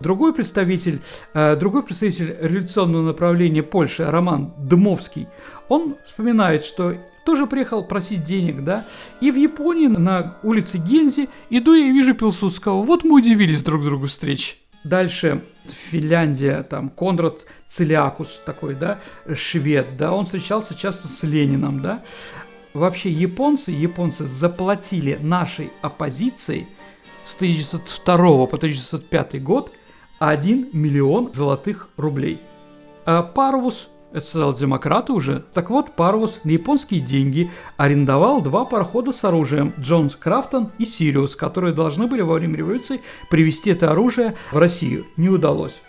[0.00, 1.00] Другой представитель,
[1.34, 5.28] э, другой представитель революционного направления Польши, Роман Дмовский,
[5.68, 6.94] он вспоминает, что
[7.24, 8.86] тоже приехал просить денег, да,
[9.20, 12.82] и в Японии на улице Гензи иду и вижу Пилсудского.
[12.82, 14.56] Вот мы удивились друг другу встречи.
[14.84, 18.98] Дальше Финляндия, там Конрад Целиакус такой, да,
[19.34, 22.02] швед, да, он встречался часто с Лениным, да.
[22.72, 26.68] Вообще японцы, японцы заплатили нашей оппозиции
[27.24, 29.72] с 1902 по 1905 год
[30.20, 32.38] 1 миллион золотых рублей.
[33.06, 39.12] А Парвус, это сказал демократы уже, так вот Парвус на японские деньги арендовал два парохода
[39.12, 44.36] с оружием Джон Графтон и Сириус, которые должны были во время революции привезти это оружие
[44.52, 45.06] в Россию.
[45.16, 45.82] Не удалось.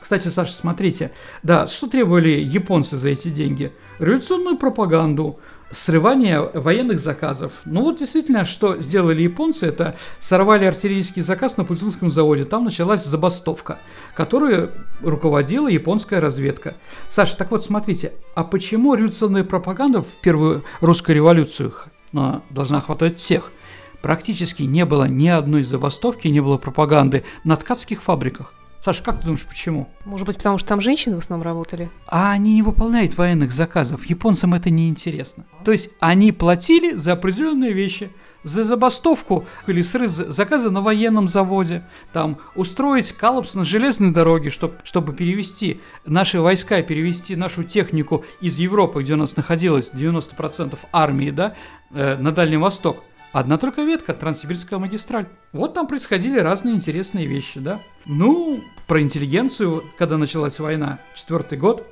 [0.00, 1.10] Кстати, Саша, смотрите,
[1.42, 3.72] да, что требовали японцы за эти деньги?
[3.98, 5.38] Революционную пропаганду,
[5.70, 7.52] срывание военных заказов.
[7.64, 12.44] Ну вот действительно, что сделали японцы, это сорвали артиллерийский заказ на Путинском заводе.
[12.44, 13.78] Там началась забастовка,
[14.14, 16.76] которую руководила японская разведка.
[17.08, 21.74] Саша, так вот смотрите, а почему революционная пропаганда в первую русскую революцию
[22.12, 23.52] ну, должна охватывать всех?
[24.00, 28.54] Практически не было ни одной забастовки, не было пропаганды на ткацких фабриках.
[28.88, 29.86] Саша, как ты думаешь, почему?
[30.06, 31.90] Может быть, потому что там женщины в основном работали?
[32.06, 34.06] А они не выполняют военных заказов.
[34.06, 35.44] Японцам это не интересно.
[35.62, 38.10] То есть они платили за определенные вещи.
[38.44, 44.76] За забастовку или срыв заказа на военном заводе, там устроить коллапс на железной дороге, чтобы,
[44.84, 51.30] чтобы перевести наши войска, перевести нашу технику из Европы, где у нас находилось 90% армии,
[51.30, 51.54] да,
[51.90, 53.02] э, на Дальний Восток.
[53.32, 55.26] Одна только ветка, Транссибирская магистраль.
[55.52, 57.80] Вот там происходили разные интересные вещи, да.
[58.06, 61.86] Ну, про интеллигенцию, когда началась война, четвертый год.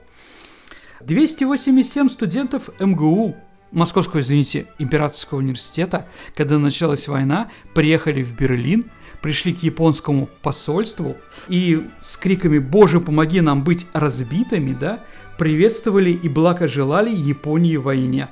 [1.01, 3.37] 287 студентов МГУ,
[3.71, 11.17] Московского, извините, Императорского университета, когда началась война, приехали в Берлин, пришли к японскому посольству
[11.49, 15.05] и с криками «Боже, помоги нам быть разбитыми», да,
[15.37, 18.29] приветствовали и благожелали Японии войне.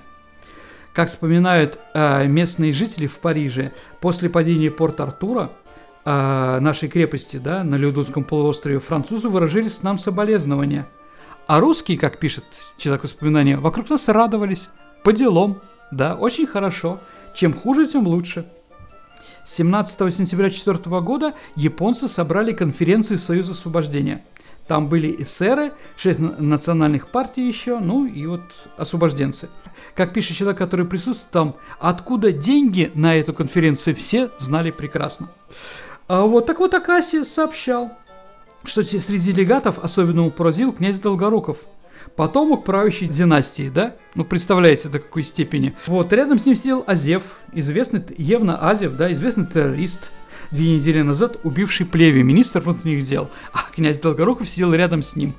[0.94, 5.50] Как вспоминают э, местные жители в Париже, после падения Порт-Артура,
[6.04, 10.86] э, нашей крепости, да, на Леодунском полуострове, французы выражали нам соболезнования.
[11.48, 12.44] А русские, как пишет
[12.78, 14.70] человек воспоминания, вокруг нас радовались,
[15.02, 17.00] по делам, да, очень хорошо.
[17.34, 18.46] Чем хуже, тем лучше.
[19.42, 24.24] 17 сентября 4 года японцы собрали конференцию Союза освобождения–
[24.66, 28.42] там были эсеры, шесть национальных партий еще, ну и вот
[28.76, 29.48] освобожденцы.
[29.94, 35.28] Как пишет человек, который присутствует там, откуда деньги на эту конференцию, все знали прекрасно.
[36.08, 37.92] А вот так вот Акаси сообщал,
[38.64, 41.58] что среди делегатов особенно поразил князь Долгоруков–
[42.16, 43.94] потомок правящей династии, да?
[44.14, 45.74] Ну, представляете, до какой степени.
[45.86, 50.10] Вот, рядом с ним сидел Азев, известный Евна Азев, да, известный террорист,
[50.50, 55.34] две недели назад убивший Плеви, министр внутренних дел, а князь Долгоруков сидел рядом с ним.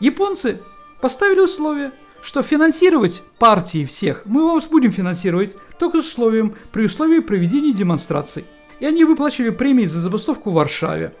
[0.00, 0.60] Японцы
[1.00, 7.18] поставили условия, что финансировать партии всех мы вам будем финансировать только с условием, при условии
[7.18, 8.44] проведения демонстраций.
[8.78, 11.12] И они выплачивали премии за забастовку в Варшаве.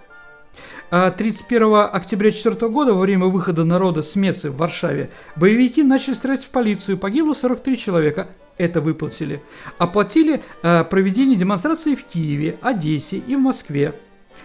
[0.92, 6.12] 31 а октября 4 года, во время выхода народа с мессы в Варшаве, боевики начали
[6.12, 6.98] стрелять в полицию.
[6.98, 8.28] Погибло 43 человека.
[8.58, 9.42] Это выплатили.
[9.78, 13.94] Оплатили э, проведение демонстрации в Киеве, Одессе и в Москве.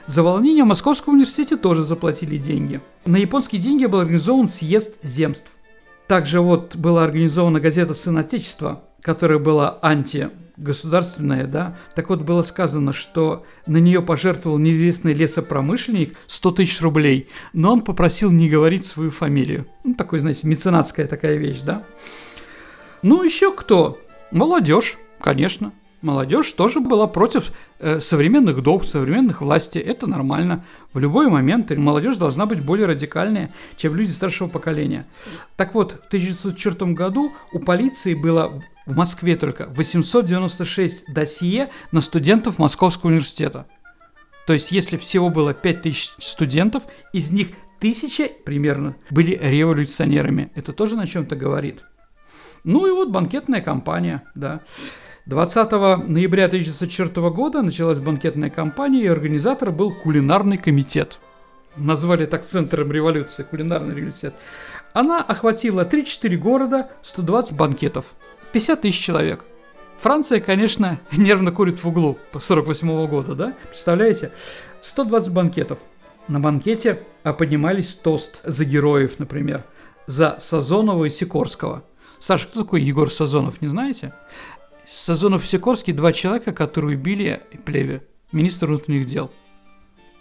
[0.06, 2.80] За волнение в Московском университете тоже заплатили деньги.
[3.06, 5.52] На японские деньги был организован съезд земств.
[6.08, 12.94] Также вот была организована газета «Сын Отечества», которая была антигосударственная, да, так вот было сказано,
[12.94, 19.12] что на нее пожертвовал неизвестный лесопромышленник 100 тысяч рублей, но он попросил не говорить свою
[19.12, 19.68] фамилию.
[19.84, 21.84] Ну, такой, знаете, меценатская такая вещь, да.
[23.02, 24.00] Ну, еще кто?
[24.32, 25.72] Молодежь, конечно.
[26.02, 29.82] Молодежь тоже была против э, современных доб, современных властей.
[29.82, 30.64] Это нормально.
[30.98, 35.06] В любой момент молодежь должна быть более радикальнее, чем люди старшего поколения.
[35.56, 42.58] Так вот, в 1904 году у полиции было в Москве только 896 досье на студентов
[42.58, 43.68] Московского университета.
[44.48, 46.82] То есть, если всего было 5000 студентов,
[47.14, 50.52] из них тысяча примерно были революционерами.
[50.56, 51.84] Это тоже на чем-то говорит.
[52.64, 54.62] Ну и вот банкетная кампания, да.
[55.28, 55.72] 20
[56.08, 61.20] ноября 1904 года началась банкетная кампания, и организатор был кулинарный комитет.
[61.76, 64.32] Назвали так центром революции, кулинарный революция.
[64.94, 68.06] Она охватила 3-4 города, 120 банкетов,
[68.54, 69.44] 50 тысяч человек.
[70.00, 73.54] Франция, конечно, нервно курит в углу по 48 -го года, да?
[73.68, 74.32] Представляете?
[74.82, 75.80] 120 банкетов.
[76.30, 79.66] На банкете а, поднимались тост за героев, например,
[80.06, 81.84] за Сазонова и Сикорского.
[82.20, 84.14] Саша, кто такой Егор Сазонов, не знаете?
[84.88, 89.32] Сазонов и Сикорский– два человека, которые убили Плеве, министра внутренних дел.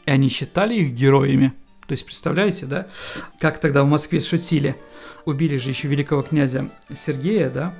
[0.05, 1.53] И они считали их героями.
[1.87, 2.89] То есть, представляете, да,
[3.39, 4.77] как тогда в Москве шутили.
[5.25, 7.75] Убили же еще великого князя Сергея, да,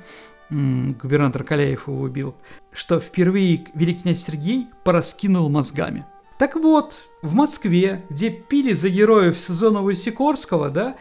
[0.49, 2.35] губернатор Каляев его убил,
[2.71, 6.05] что впервые великий князь Сергей пораскинул мозгами.
[6.39, 10.95] Так вот, в Москве, где пили за героев Сазонова и Сикорского, да,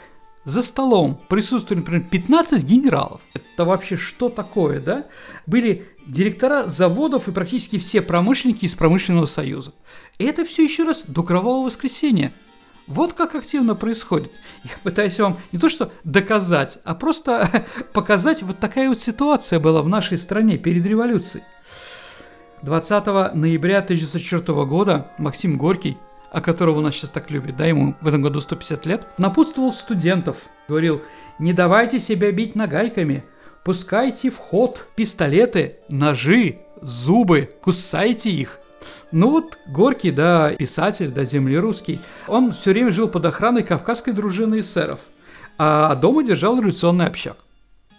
[0.46, 3.20] за столом присутствовали, например, 15 генералов.
[3.34, 5.06] Это вообще что такое, да?
[5.44, 9.74] Были директора заводов и практически все промышленники из промышленного союза.
[10.18, 12.32] И это все еще раз до кровавого воскресенья.
[12.86, 14.30] Вот как активно происходит.
[14.62, 19.82] Я пытаюсь вам не то что доказать, а просто показать, вот такая вот ситуация была
[19.82, 21.42] в нашей стране перед революцией.
[22.62, 25.98] 20 ноября 1904 года Максим Горький
[26.30, 29.72] о которого у нас сейчас так любят, да, ему в этом году 150 лет, напутствовал
[29.72, 31.02] студентов, говорил,
[31.38, 33.24] не давайте себя бить нагайками,
[33.64, 38.60] пускайте в ход пистолеты, ножи, зубы, кусайте их.
[39.10, 44.60] Ну вот Горький, да, писатель, да, землерусский, он все время жил под охраной кавказской дружины
[44.60, 45.00] эсеров,
[45.58, 47.38] а дома держал революционный общак.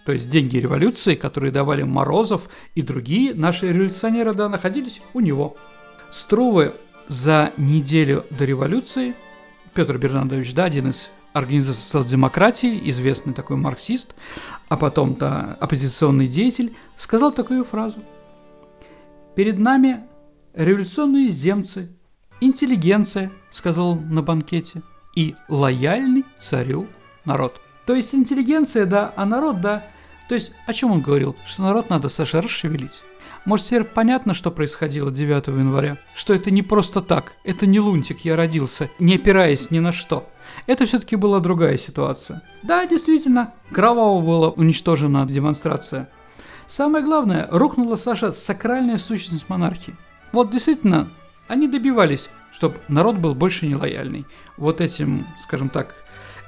[0.06, 2.44] То есть деньги революции, которые давали Морозов
[2.76, 5.58] и другие наши революционеры, да, находились у него.
[6.12, 6.74] Струвы
[7.08, 9.16] за неделю до революции
[9.74, 14.16] Петр Бернардович, да, один из организации социал-демократии, известный такой марксист,
[14.70, 18.00] а потом-то оппозиционный деятель, сказал такую фразу.
[19.36, 20.04] «Перед нами
[20.54, 21.90] революционные земцы,
[22.42, 24.82] интеллигенция», сказал он на банкете,
[25.16, 26.88] и лояльный царю
[27.26, 27.62] народ.
[27.86, 29.84] То есть интеллигенция, да, а народ, да.
[30.28, 31.36] То есть о чем он говорил?
[31.46, 33.02] Что народ надо, Саша, расшевелить.
[33.48, 35.98] Может, теперь понятно, что происходило 9 января?
[36.14, 40.30] Что это не просто так, это не лунтик, я родился, не опираясь ни на что.
[40.66, 42.42] Это все-таки была другая ситуация.
[42.62, 46.10] Да, действительно, кроваво была уничтожена демонстрация.
[46.66, 49.96] Самое главное, рухнула, Саша, сакральная сущность монархии.
[50.34, 51.10] Вот действительно,
[51.48, 54.26] они добивались, чтобы народ был больше нелояльный.
[54.58, 55.96] Вот этим, скажем так,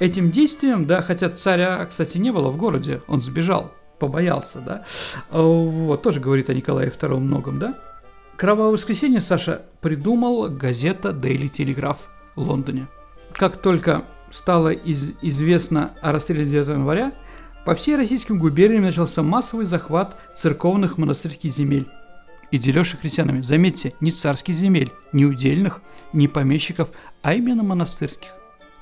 [0.01, 4.83] этим действием, да, хотя царя, кстати, не было в городе, он сбежал побоялся, да.
[5.29, 7.77] А, вот, тоже говорит о Николае II многом, да.
[8.37, 11.97] Кровавое воскресенье Саша придумал газета Daily Telegraph
[12.35, 12.87] в Лондоне.
[13.33, 17.11] Как только стало из известно о расстреле 9 января,
[17.65, 21.87] по всей российским губерниям начался массовый захват церковных монастырских земель
[22.51, 23.41] и дележ крестьянами.
[23.41, 25.81] Заметьте, не царских земель, не удельных,
[26.13, 26.89] не помещиков,
[27.21, 28.38] а именно монастырских.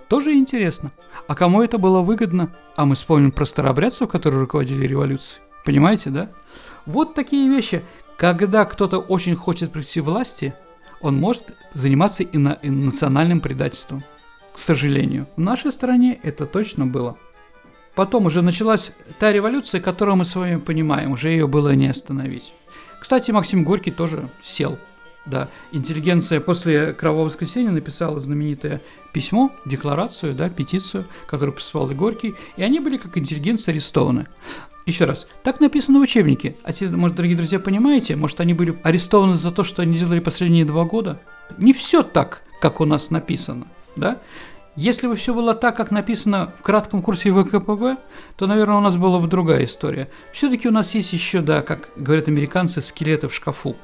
[0.07, 0.91] Тоже интересно.
[1.27, 2.53] А кому это было выгодно?
[2.75, 5.41] А мы вспомним про старообрядцев, которые руководили революцией.
[5.65, 6.29] Понимаете, да?
[6.85, 7.83] Вот такие вещи.
[8.17, 10.53] Когда кто-то очень хочет прийти власти,
[11.01, 14.03] он может заниматься и, на, и национальным предательством.
[14.53, 15.27] К сожалению.
[15.35, 17.17] В нашей стране это точно было.
[17.93, 22.53] Потом уже началась та революция, которую мы с вами понимаем, уже ее было не остановить.
[22.99, 24.79] Кстати, Максим Горький тоже сел
[25.27, 28.81] да, интеллигенция после Кровавого воскресенья написала знаменитое
[29.13, 34.27] письмо, декларацию, да, петицию, которую прислал и Горький, и они были как интеллигенция арестованы.
[34.85, 36.55] Еще раз, так написано в учебнике.
[36.63, 40.21] А те, может, дорогие друзья, понимаете, может, они были арестованы за то, что они делали
[40.21, 41.19] последние два года?
[41.57, 43.67] Не все так, как у нас написано,
[43.97, 44.19] да?
[44.77, 47.97] Если бы все было так, как написано в кратком курсе ВКПБ,
[48.37, 50.07] то, наверное, у нас была бы другая история.
[50.31, 53.75] Все-таки у нас есть еще, да, как говорят американцы, скелеты в шкафу.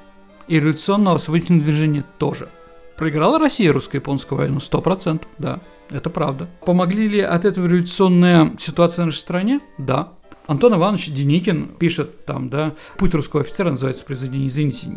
[0.47, 2.49] И революционного освободительного движения тоже.
[2.97, 4.59] Проиграла Россия русско-японскую войну?
[4.59, 6.49] Сто процентов, да, это правда.
[6.65, 9.59] Помогли ли от этого революционная ситуация в нашей стране?
[9.77, 10.13] Да.
[10.45, 14.87] Антон Иванович Деникин пишет там, да, «Путь русского офицера» называется произведение, извините,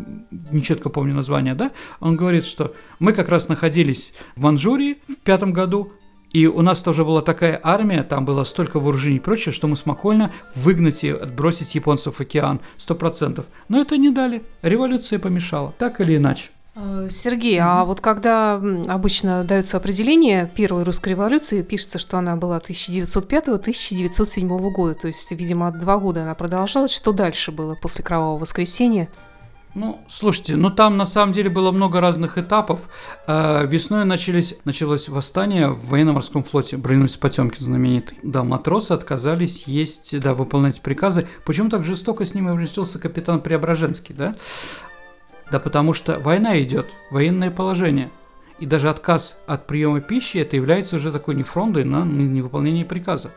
[0.51, 1.71] нечетко помню название, да,
[2.01, 5.93] он говорит, что мы как раз находились в Манчжурии в пятом году,
[6.31, 9.75] и у нас тоже была такая армия, там было столько вооружений и прочее, что мы
[9.75, 13.45] смогли выгнать и отбросить японцев в океан, сто процентов.
[13.69, 16.49] Но это не дали, революция помешала, так или иначе.
[16.75, 22.59] Э, Сергей, а вот когда обычно дается определение Первой русской революции, пишется, что она была
[22.59, 26.91] 1905-1907 года, то есть, видимо, два года она продолжалась.
[26.91, 29.07] Что дальше было после Кровавого воскресенья?
[29.75, 32.89] Ну, слушайте, ну там на самом деле было много разных этапов.
[33.27, 38.17] Э, весной начались, началось восстание в военно-морском флоте, броненосец Потемкин знаменитый.
[38.23, 41.27] Да, матросы отказались есть, да, выполнять приказы.
[41.45, 44.35] Почему так жестоко с ним обратился капитан Преображенский, да?
[45.51, 48.09] Да потому что война идет, военное положение.
[48.59, 53.31] И даже отказ от приема пищи это является уже такой нефрондой на невыполнение приказа.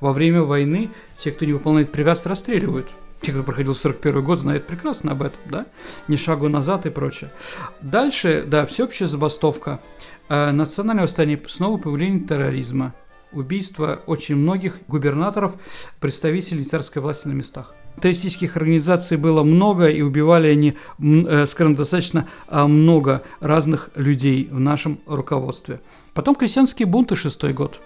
[0.00, 2.88] Во время войны те, кто не выполняет приказ, расстреливают.
[3.22, 5.66] Те, кто проходил 41 год, знают прекрасно об этом, да?
[6.08, 7.30] Ни шагу назад и прочее.
[7.80, 9.80] Дальше, да, всеобщая забастовка.
[10.28, 12.94] Э, национальное восстание, снова появление терроризма.
[13.30, 15.54] Убийство очень многих губернаторов,
[16.00, 22.28] представителей царской власти на местах террористических организаций было много, и убивали они, э, скажем, достаточно
[22.48, 25.80] а, много разных людей в нашем руководстве.
[26.14, 27.80] Потом крестьянские бунты, шестой год.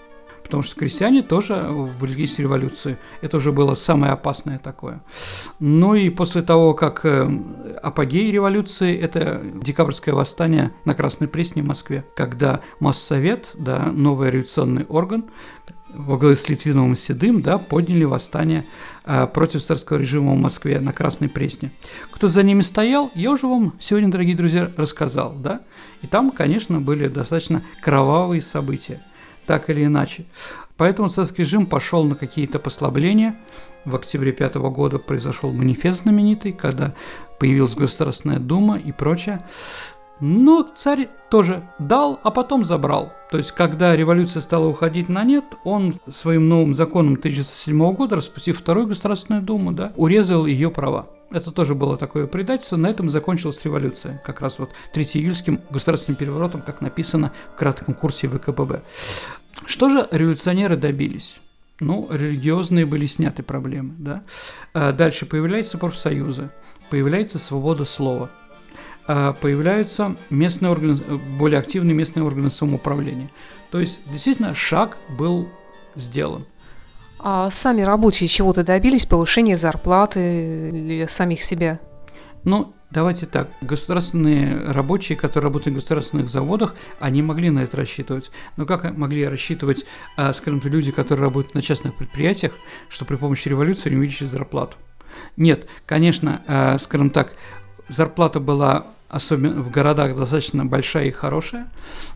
[0.47, 1.67] Потому что крестьяне тоже
[1.99, 2.99] влились в революцию.
[3.21, 5.01] Это уже было самое опасное такое.
[5.59, 7.29] Ну и после того, как э,
[7.83, 14.85] апогей революции, это декабрьское восстание на Красной Пресне в Москве, когда Моссовет, да, новый революционный
[14.85, 15.25] орган,
[15.97, 18.67] во главе с Литвиновым и Седым да, подняли восстание
[19.05, 21.73] э, против царского режима в Москве на Красной Пресне.
[22.13, 25.35] Кто за ними стоял, я уже вам сегодня, дорогие друзья, рассказал.
[25.35, 25.63] Да?
[26.03, 29.03] И там, конечно, были достаточно кровавые события,
[29.47, 30.27] так или иначе.
[30.77, 33.37] Поэтому царский режим пошел на какие-то послабления.
[33.85, 36.95] В октябре пятого года произошел манифест знаменитый, когда
[37.39, 39.45] появилась Государственная Дума и прочее.
[40.21, 43.13] Но царь тоже дал, а потом забрал.
[43.31, 48.59] То есть, когда революция стала уходить на нет, он своим новым законом 1907 года, распустив
[48.59, 51.09] Вторую Государственную Думу, да, урезал ее права.
[51.31, 52.77] Это тоже было такое предательство.
[52.77, 54.23] На этом закончилась революция.
[54.25, 58.83] Как раз вот 3 июльским государственным переворотом, как написано в кратком курсе ВКПБ.
[59.65, 61.41] Что же революционеры добились?
[61.81, 64.23] Ну, религиозные были сняты проблемы, да.
[64.73, 66.51] А дальше появляются профсоюзы,
[66.91, 68.31] появляется свобода слова–
[69.07, 70.97] появляются местные органы,
[71.39, 73.31] более активные местные органы самоуправления.
[73.71, 75.49] То есть, действительно, шаг был
[75.95, 76.47] сделан.
[77.19, 79.07] А сами рабочие чего-то добились?
[79.07, 81.81] Повышения зарплаты или самих себя?
[82.45, 83.51] Ну, давайте так.
[83.61, 88.31] Государственные рабочие, которые работают на государственных заводах, они могли на это рассчитывать.
[88.57, 89.87] Но как могли рассчитывать,
[90.17, 92.53] а, скажем, люди, которые работают на частных предприятиях,
[92.89, 94.77] что при помощи революции они увеличили зарплату?
[95.37, 97.33] Нет, конечно, а, скажем так,
[97.89, 101.71] зарплата была особенно в городах достаточно большая и хорошая,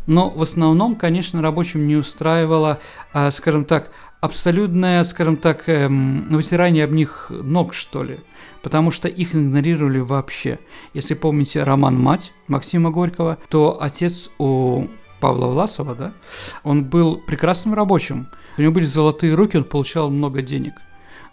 [0.07, 2.81] но в основном, конечно, рабочим не устраивало,
[3.13, 8.21] а, скажем так, абсолютное, скажем так, эм, вытирание об них ног, что ли,
[8.63, 10.59] потому что их игнорировали вообще.
[10.93, 14.89] Если помните роман «Мать» Максима Горького, то отец у
[15.21, 16.13] Павла Власова, да,
[16.65, 18.29] он был прекрасным рабочим,
[18.59, 20.75] у него были золотые руки, он получал много денег,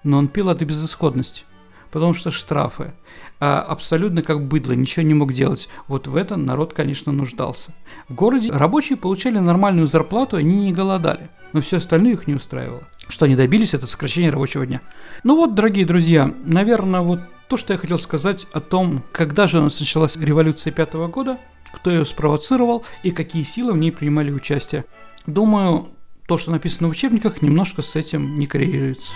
[0.03, 1.43] но он пил от безысходности–
[1.91, 2.93] потому что штрафы.
[3.39, 5.69] А абсолютно как быдло, ничего не мог делать.
[5.87, 7.73] Вот в этом народ, конечно, нуждался.
[8.09, 11.29] В городе рабочие получали нормальную зарплату, они не голодали.
[11.53, 12.83] Но все остальное их не устраивало.
[13.07, 14.81] Что они добились, это сокращение рабочего дня.
[15.23, 19.59] Ну вот, дорогие друзья, наверное, вот то, что я хотел сказать о том, когда же
[19.59, 21.37] у нас началась революция пятого года,
[21.73, 24.85] кто ее спровоцировал и какие силы в ней принимали участие.
[25.25, 25.89] Думаю,
[26.27, 29.13] то, что написано в учебниках, немножко с этим не коррелируется.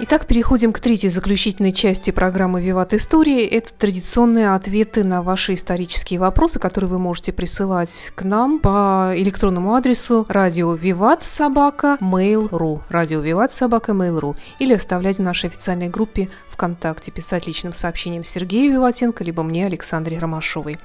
[0.00, 3.44] Итак, переходим к третьей заключительной части программы «Виват Истории».
[3.46, 9.72] Это традиционные ответы на ваши исторические вопросы, которые вы можете присылать к нам по электронному
[9.74, 16.28] адресу радио Виват собака mail.ru радио Виват собака mail.ru или оставлять в нашей официальной группе
[16.50, 20.76] ВКонтакте, писать личным сообщением Сергею Виватенко, либо мне, Александре Ромашовой.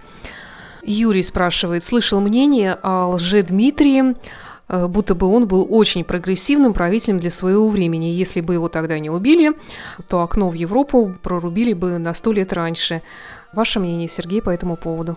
[0.84, 4.16] Юрий спрашивает, слышал мнение о лже Дмитрии,
[4.70, 8.06] будто бы он был очень прогрессивным правителем для своего времени.
[8.06, 9.54] Если бы его тогда не убили,
[10.08, 13.02] то окно в Европу прорубили бы на сто лет раньше.
[13.54, 15.16] Ваше мнение, Сергей, по этому поводу?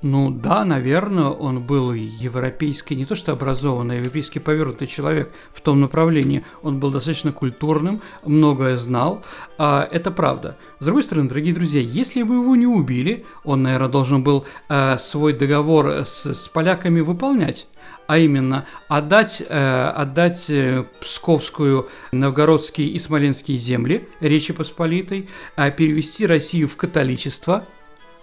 [0.00, 5.60] Ну да, наверное, он был европейский, не то что образованный, а европейский повернутый человек в
[5.60, 6.44] том направлении.
[6.62, 9.24] Он был достаточно культурным, многое знал.
[9.58, 10.56] А, это правда.
[10.78, 14.96] С другой стороны, дорогие друзья, если бы его не убили, он, наверное, должен был а,
[14.98, 17.66] свой договор с, с поляками выполнять
[18.08, 26.26] а именно отдать, э, отдать э, Псковскую, Новгородские и Смоленские земли Речи Посполитой, э, перевести
[26.26, 27.66] Россию в католичество,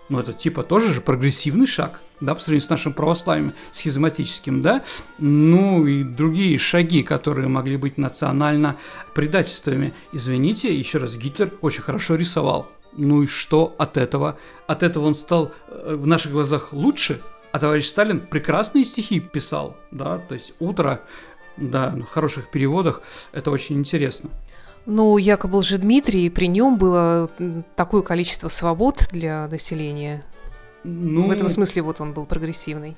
[0.10, 4.84] ну это типа тоже же прогрессивный шаг, да, по сравнению с нашим православием схизматическим, да,
[5.20, 8.78] ну и другие шаги, которые могли быть национально
[9.14, 9.94] предательствами.
[10.12, 12.68] Извините, еще раз, Гитлер очень хорошо рисовал.
[12.98, 14.40] Ну и что от этого?
[14.66, 17.22] От этого он стал э, в наших глазах лучше–
[17.56, 21.00] а товарищ Сталин прекрасные стихи писал, да, то есть «Утро»,
[21.56, 23.02] да, в хороших переводах,
[23.32, 24.30] это очень интересно.
[24.86, 27.32] Ну, якобы же Дмитрий, при нем было
[27.78, 30.22] такое количество свобод для населения.
[30.84, 32.98] Ну, в этом смысле вот он был прогрессивный.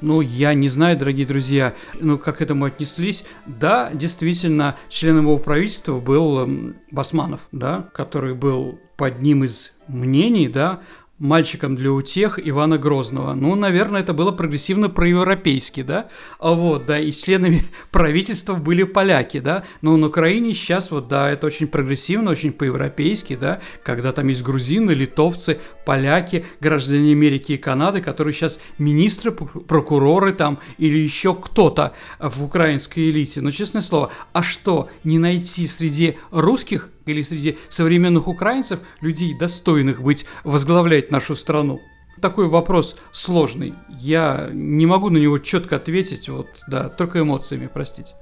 [0.00, 3.26] Ну, я не знаю, дорогие друзья, ну, как к этому отнеслись.
[3.46, 10.80] Да, действительно, членом его правительства был Басманов, да, который был под одним из мнений, да,
[11.18, 13.34] мальчиком для утех Ивана Грозного.
[13.34, 16.08] Ну, наверное, это было прогрессивно проевропейски, да?
[16.38, 19.64] А вот, да, и членами правительства были поляки, да?
[19.82, 23.60] Но на Украине сейчас вот, да, это очень прогрессивно, очень по-европейски, да?
[23.82, 30.58] Когда там есть грузины, литовцы, поляки, граждане Америки и Канады, которые сейчас министры, прокуроры там
[30.78, 33.40] или еще кто-то в украинской элите.
[33.40, 40.02] Но, честное слово, а что, не найти среди русских или среди современных украинцев людей, достойных
[40.02, 41.80] быть, возглавлять нашу страну?
[42.20, 43.74] Такой вопрос сложный.
[43.88, 48.14] Я не могу на него четко ответить, вот, да, только эмоциями, простите.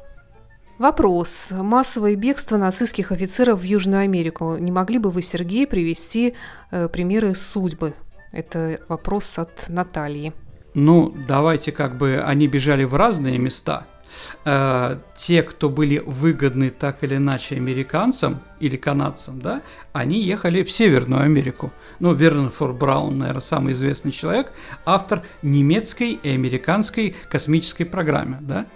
[0.79, 1.53] Вопрос.
[1.53, 4.57] Массовое бегство нацистских офицеров в Южную Америку.
[4.59, 6.35] Не могли бы вы, Сергей, привести
[6.71, 7.95] э, примеры судьбы?
[8.31, 10.35] Это вопрос от Натальи.
[10.75, 13.87] Ну, давайте как бы они бежали в разные места–
[14.45, 20.71] э, те, кто были выгодны так или иначе американцам или канадцам, да, они ехали в
[20.71, 21.73] Северную Америку.
[21.99, 24.53] Ну, Вернон Фор Браун, наверное, самый известный человек,
[24.85, 28.67] автор немецкой и американской космической программы, да.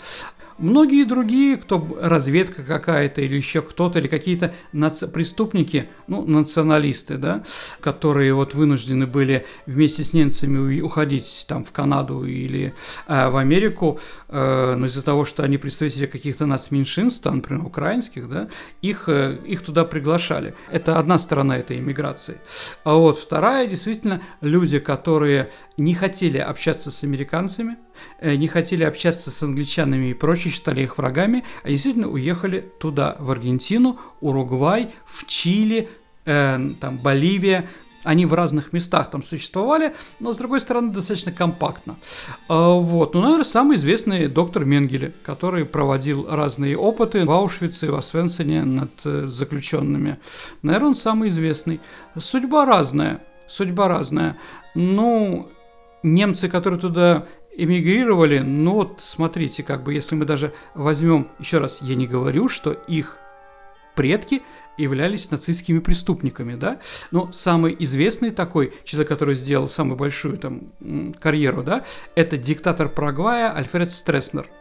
[0.61, 7.45] Многие другие, кто разведка какая-то или еще кто-то, или какие-то наци- преступники, ну, националисты, да,
[7.81, 12.75] которые вот вынуждены были вместе с немцами уходить там в Канаду или
[13.09, 18.29] э, в Америку, э, но из-за того, что они представители каких-то нацменьшинств, там, например, украинских,
[18.29, 18.51] да,
[18.83, 20.55] их, э, их туда приглашали.
[20.71, 22.37] Это одна сторона этой иммиграции.
[22.85, 25.49] А вот вторая, действительно, люди, которые
[25.79, 27.79] не хотели общаться с американцами,
[28.23, 33.31] не хотели общаться с англичанами и прочее, считали их врагами, а действительно уехали туда, в
[33.31, 35.89] Аргентину, Уругвай, в Чили,
[36.25, 37.69] э, там, Боливия,
[38.03, 41.97] они в разных местах там существовали, но, с другой стороны, достаточно компактно.
[42.49, 43.15] А, вот.
[43.15, 48.65] Ну, наверное, самый известный доктор Менгеле, который проводил разные опыты в Аушвице и в Освенцине
[48.65, 50.19] над э, заключенными.
[50.63, 51.81] Наверное, он самый известный.
[52.19, 53.23] Судьба разная.
[53.47, 54.39] Судьба разная.
[54.75, 55.51] Ну,
[56.03, 57.27] немцы, которые туда
[57.63, 62.49] эмигрировали, ну вот смотрите, как бы если мы даже возьмем, еще раз, я не говорю,
[62.49, 63.19] что их
[63.95, 64.43] предки
[64.77, 66.81] являлись нацистскими преступниками, да,
[67.11, 70.73] но самый известный такой человек, который сделал самую большую там
[71.21, 71.85] карьеру, да,
[72.15, 74.47] это диктатор Парагвая Альфред Стресснер–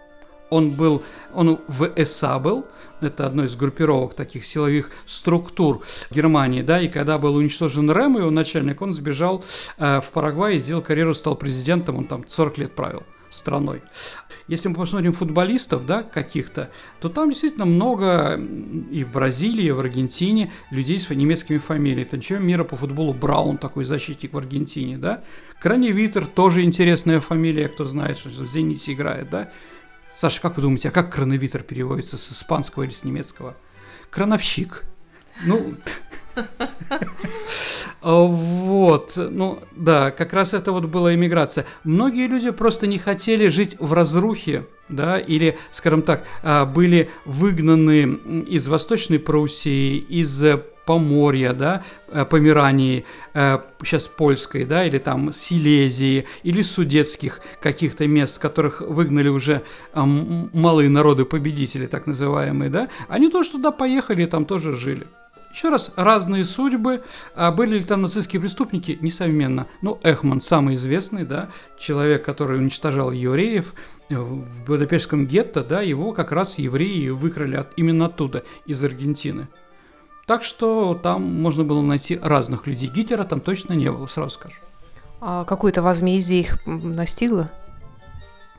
[0.50, 2.66] он был, он в ЭСА был,
[3.02, 8.32] это одной из группировок таких силовых структур Германии, да, и когда был уничтожен РЭМ, его
[8.32, 9.44] начальник, он сбежал
[9.78, 13.82] э, в Парагвай и сделал карьеру, стал президентом, он там 40 лет правил страной.
[14.48, 18.40] Если мы посмотрим футболистов, да, каких-то, то там действительно много
[18.92, 22.02] и в Бразилии, и в Аргентине людей с немецкими фамилиями.
[22.02, 25.24] Это чемпион мира по футболу Браун, такой защитник в Аргентине, да.
[25.62, 29.52] Краневитер, тоже интересная фамилия, кто знает, что в «Зените» играет, да.
[30.20, 33.56] Саша, как вы думаете, а как крановитер переводится с испанского или с немецкого?
[34.10, 34.84] Крановщик.
[35.46, 35.78] Ну,
[38.02, 41.66] Вот, ну да, как раз это вот была иммиграция.
[41.84, 48.44] Многие люди просто не хотели жить в разрухе, да, или, скажем так, а, были выгнаны
[48.48, 50.44] из Восточной Пруссии, из
[50.90, 58.34] Поморья, да, э, Померании, сейчас э, польской, да, или там Силезии, или судетских каких-то мест,
[58.34, 59.62] с которых выгнали уже
[59.94, 65.06] малые народы-победители, так называемые, да, они тоже туда поехали и там тоже жили.
[65.52, 67.04] Еще раз, разные судьбы.
[67.36, 68.98] А были ли там нацистские преступники?
[69.02, 69.68] Несомненно.
[69.82, 73.74] Ну, Эхман самый известный, да, человек, который уничтожал евреев
[74.10, 79.48] в Будапештском гетто, да, его как раз евреи выкрали от, именно оттуда, из Аргентины.
[80.28, 82.88] Так что там можно было найти разных людей.
[82.88, 84.58] Гитлера там точно не было, сразу скажу.
[85.22, 87.50] А какое-то возмездие их настигло?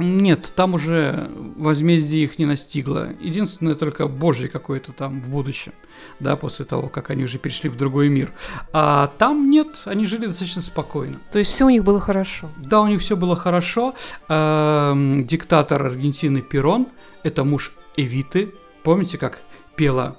[0.01, 3.11] Нет, там уже возмездие их не настигло.
[3.21, 5.73] Единственное, только Божье какое-то там в будущем,
[6.19, 8.33] да, после того, как они уже перешли в другой мир.
[8.73, 11.21] А там нет, они жили достаточно спокойно.
[11.31, 12.49] То есть все у них было хорошо?
[12.57, 13.95] Да, у них все было хорошо.
[14.29, 16.89] Эм, диктатор Аргентины Перон,
[17.23, 18.55] это муж Эвиты.
[18.83, 19.43] Помните, как
[19.77, 20.17] пела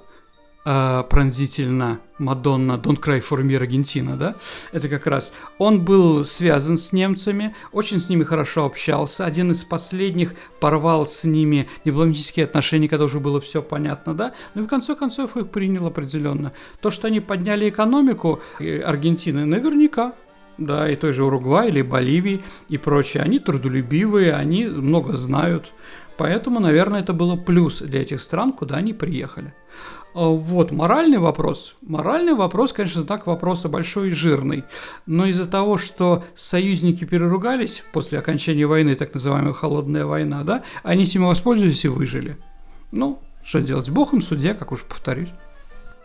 [0.64, 4.36] э, пронзительно Мадонна Don't Cry for Me Аргентина, да,
[4.72, 9.64] это как раз, он был связан с немцами, очень с ними хорошо общался, один из
[9.64, 14.70] последних порвал с ними дипломатические отношения, когда уже было все понятно, да, но ну в
[14.70, 16.52] конце концов их принял определенно.
[16.80, 20.14] То, что они подняли экономику э, Аргентины, наверняка,
[20.58, 25.72] да, и той же Уругвай или Боливии и прочее, они трудолюбивые, они много знают,
[26.16, 29.54] поэтому, наверное, это было плюс для этих стран, куда они приехали.
[30.14, 31.76] А, вот, моральный вопрос.
[31.80, 34.64] Моральный вопрос, конечно, знак вопроса большой и жирный.
[35.06, 41.04] Но из-за того, что союзники переругались после окончания войны, так называемая холодная война, да, они
[41.04, 42.36] этим воспользовались и выжили.
[42.90, 43.90] Ну, что делать?
[43.90, 45.30] Бог им судья, как уж повторюсь.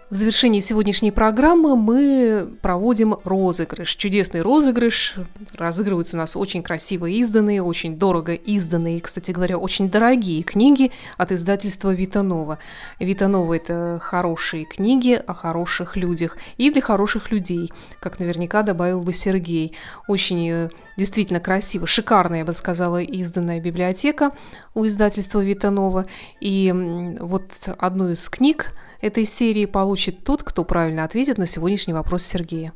[0.10, 3.94] В завершении сегодняшней программы мы проводим розыгрыш.
[3.98, 5.16] Чудесный розыгрыш.
[5.54, 11.34] Разыгрываются у нас очень красиво изданные, очень дорого изданные, кстати говоря, очень дорогие книги от
[11.34, 12.58] издательства Витанова.
[13.02, 19.12] Витанова– это хорошие книги о хороших людях и для хороших людей, как наверняка добавил бы
[19.12, 19.74] Сергей.
[20.08, 24.32] Очень э, действительно красиво, шикарная, я бы сказала, изданная библиотека
[24.74, 26.06] у издательства Витанова.
[26.40, 26.74] И
[27.20, 32.74] вот одну из книг– этой серии получит тот, кто правильно ответит на сегодняшний вопрос Сергея.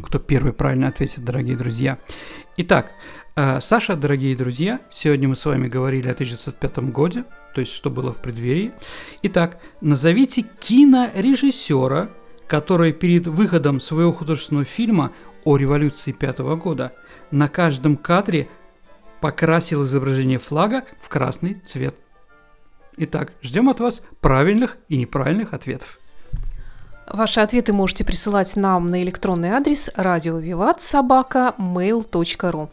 [0.00, 1.98] Кто первый правильно ответит, дорогие друзья.
[2.56, 2.92] Итак,
[3.36, 7.90] э, Саша, дорогие друзья, сегодня мы с вами говорили о 1905 году, то есть что
[7.90, 8.72] было в преддверии.
[9.22, 12.08] Итак, назовите кинорежиссера,
[12.46, 15.12] который перед выходом своего художественного фильма
[15.44, 16.92] о революции пятого года
[17.30, 18.48] на каждом кадре
[19.20, 21.94] покрасил изображение флага в красный цвет.
[22.96, 25.98] Итак, ждем от вас правильных и неправильных ответов.
[27.06, 32.68] Ваши ответы можете присылать нам на электронный адрес радиовиват.собака.mail.ru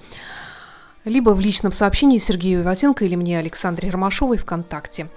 [1.05, 5.07] либо в личном сообщении Сергею Виватенко или мне, Александре Ромашовой, ВКонтакте.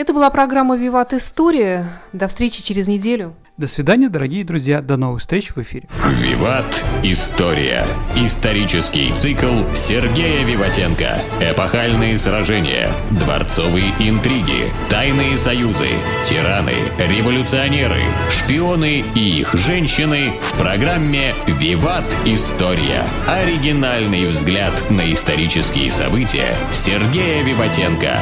[0.00, 1.84] Это была программа «Виват История».
[2.14, 3.34] До встречи через неделю.
[3.58, 4.80] До свидания, дорогие друзья.
[4.80, 5.90] До новых встреч в эфире.
[6.18, 6.82] «Виват.
[7.02, 7.84] История».
[8.16, 11.20] Исторический цикл Сергея Виватенко.
[11.42, 15.90] Эпохальные сражения, дворцовые интриги, тайные союзы,
[16.24, 22.06] тираны, революционеры, шпионы и их женщины в программе «Виват.
[22.24, 23.04] История».
[23.28, 28.18] Оригинальный взгляд на исторические события Сергея Виватенко.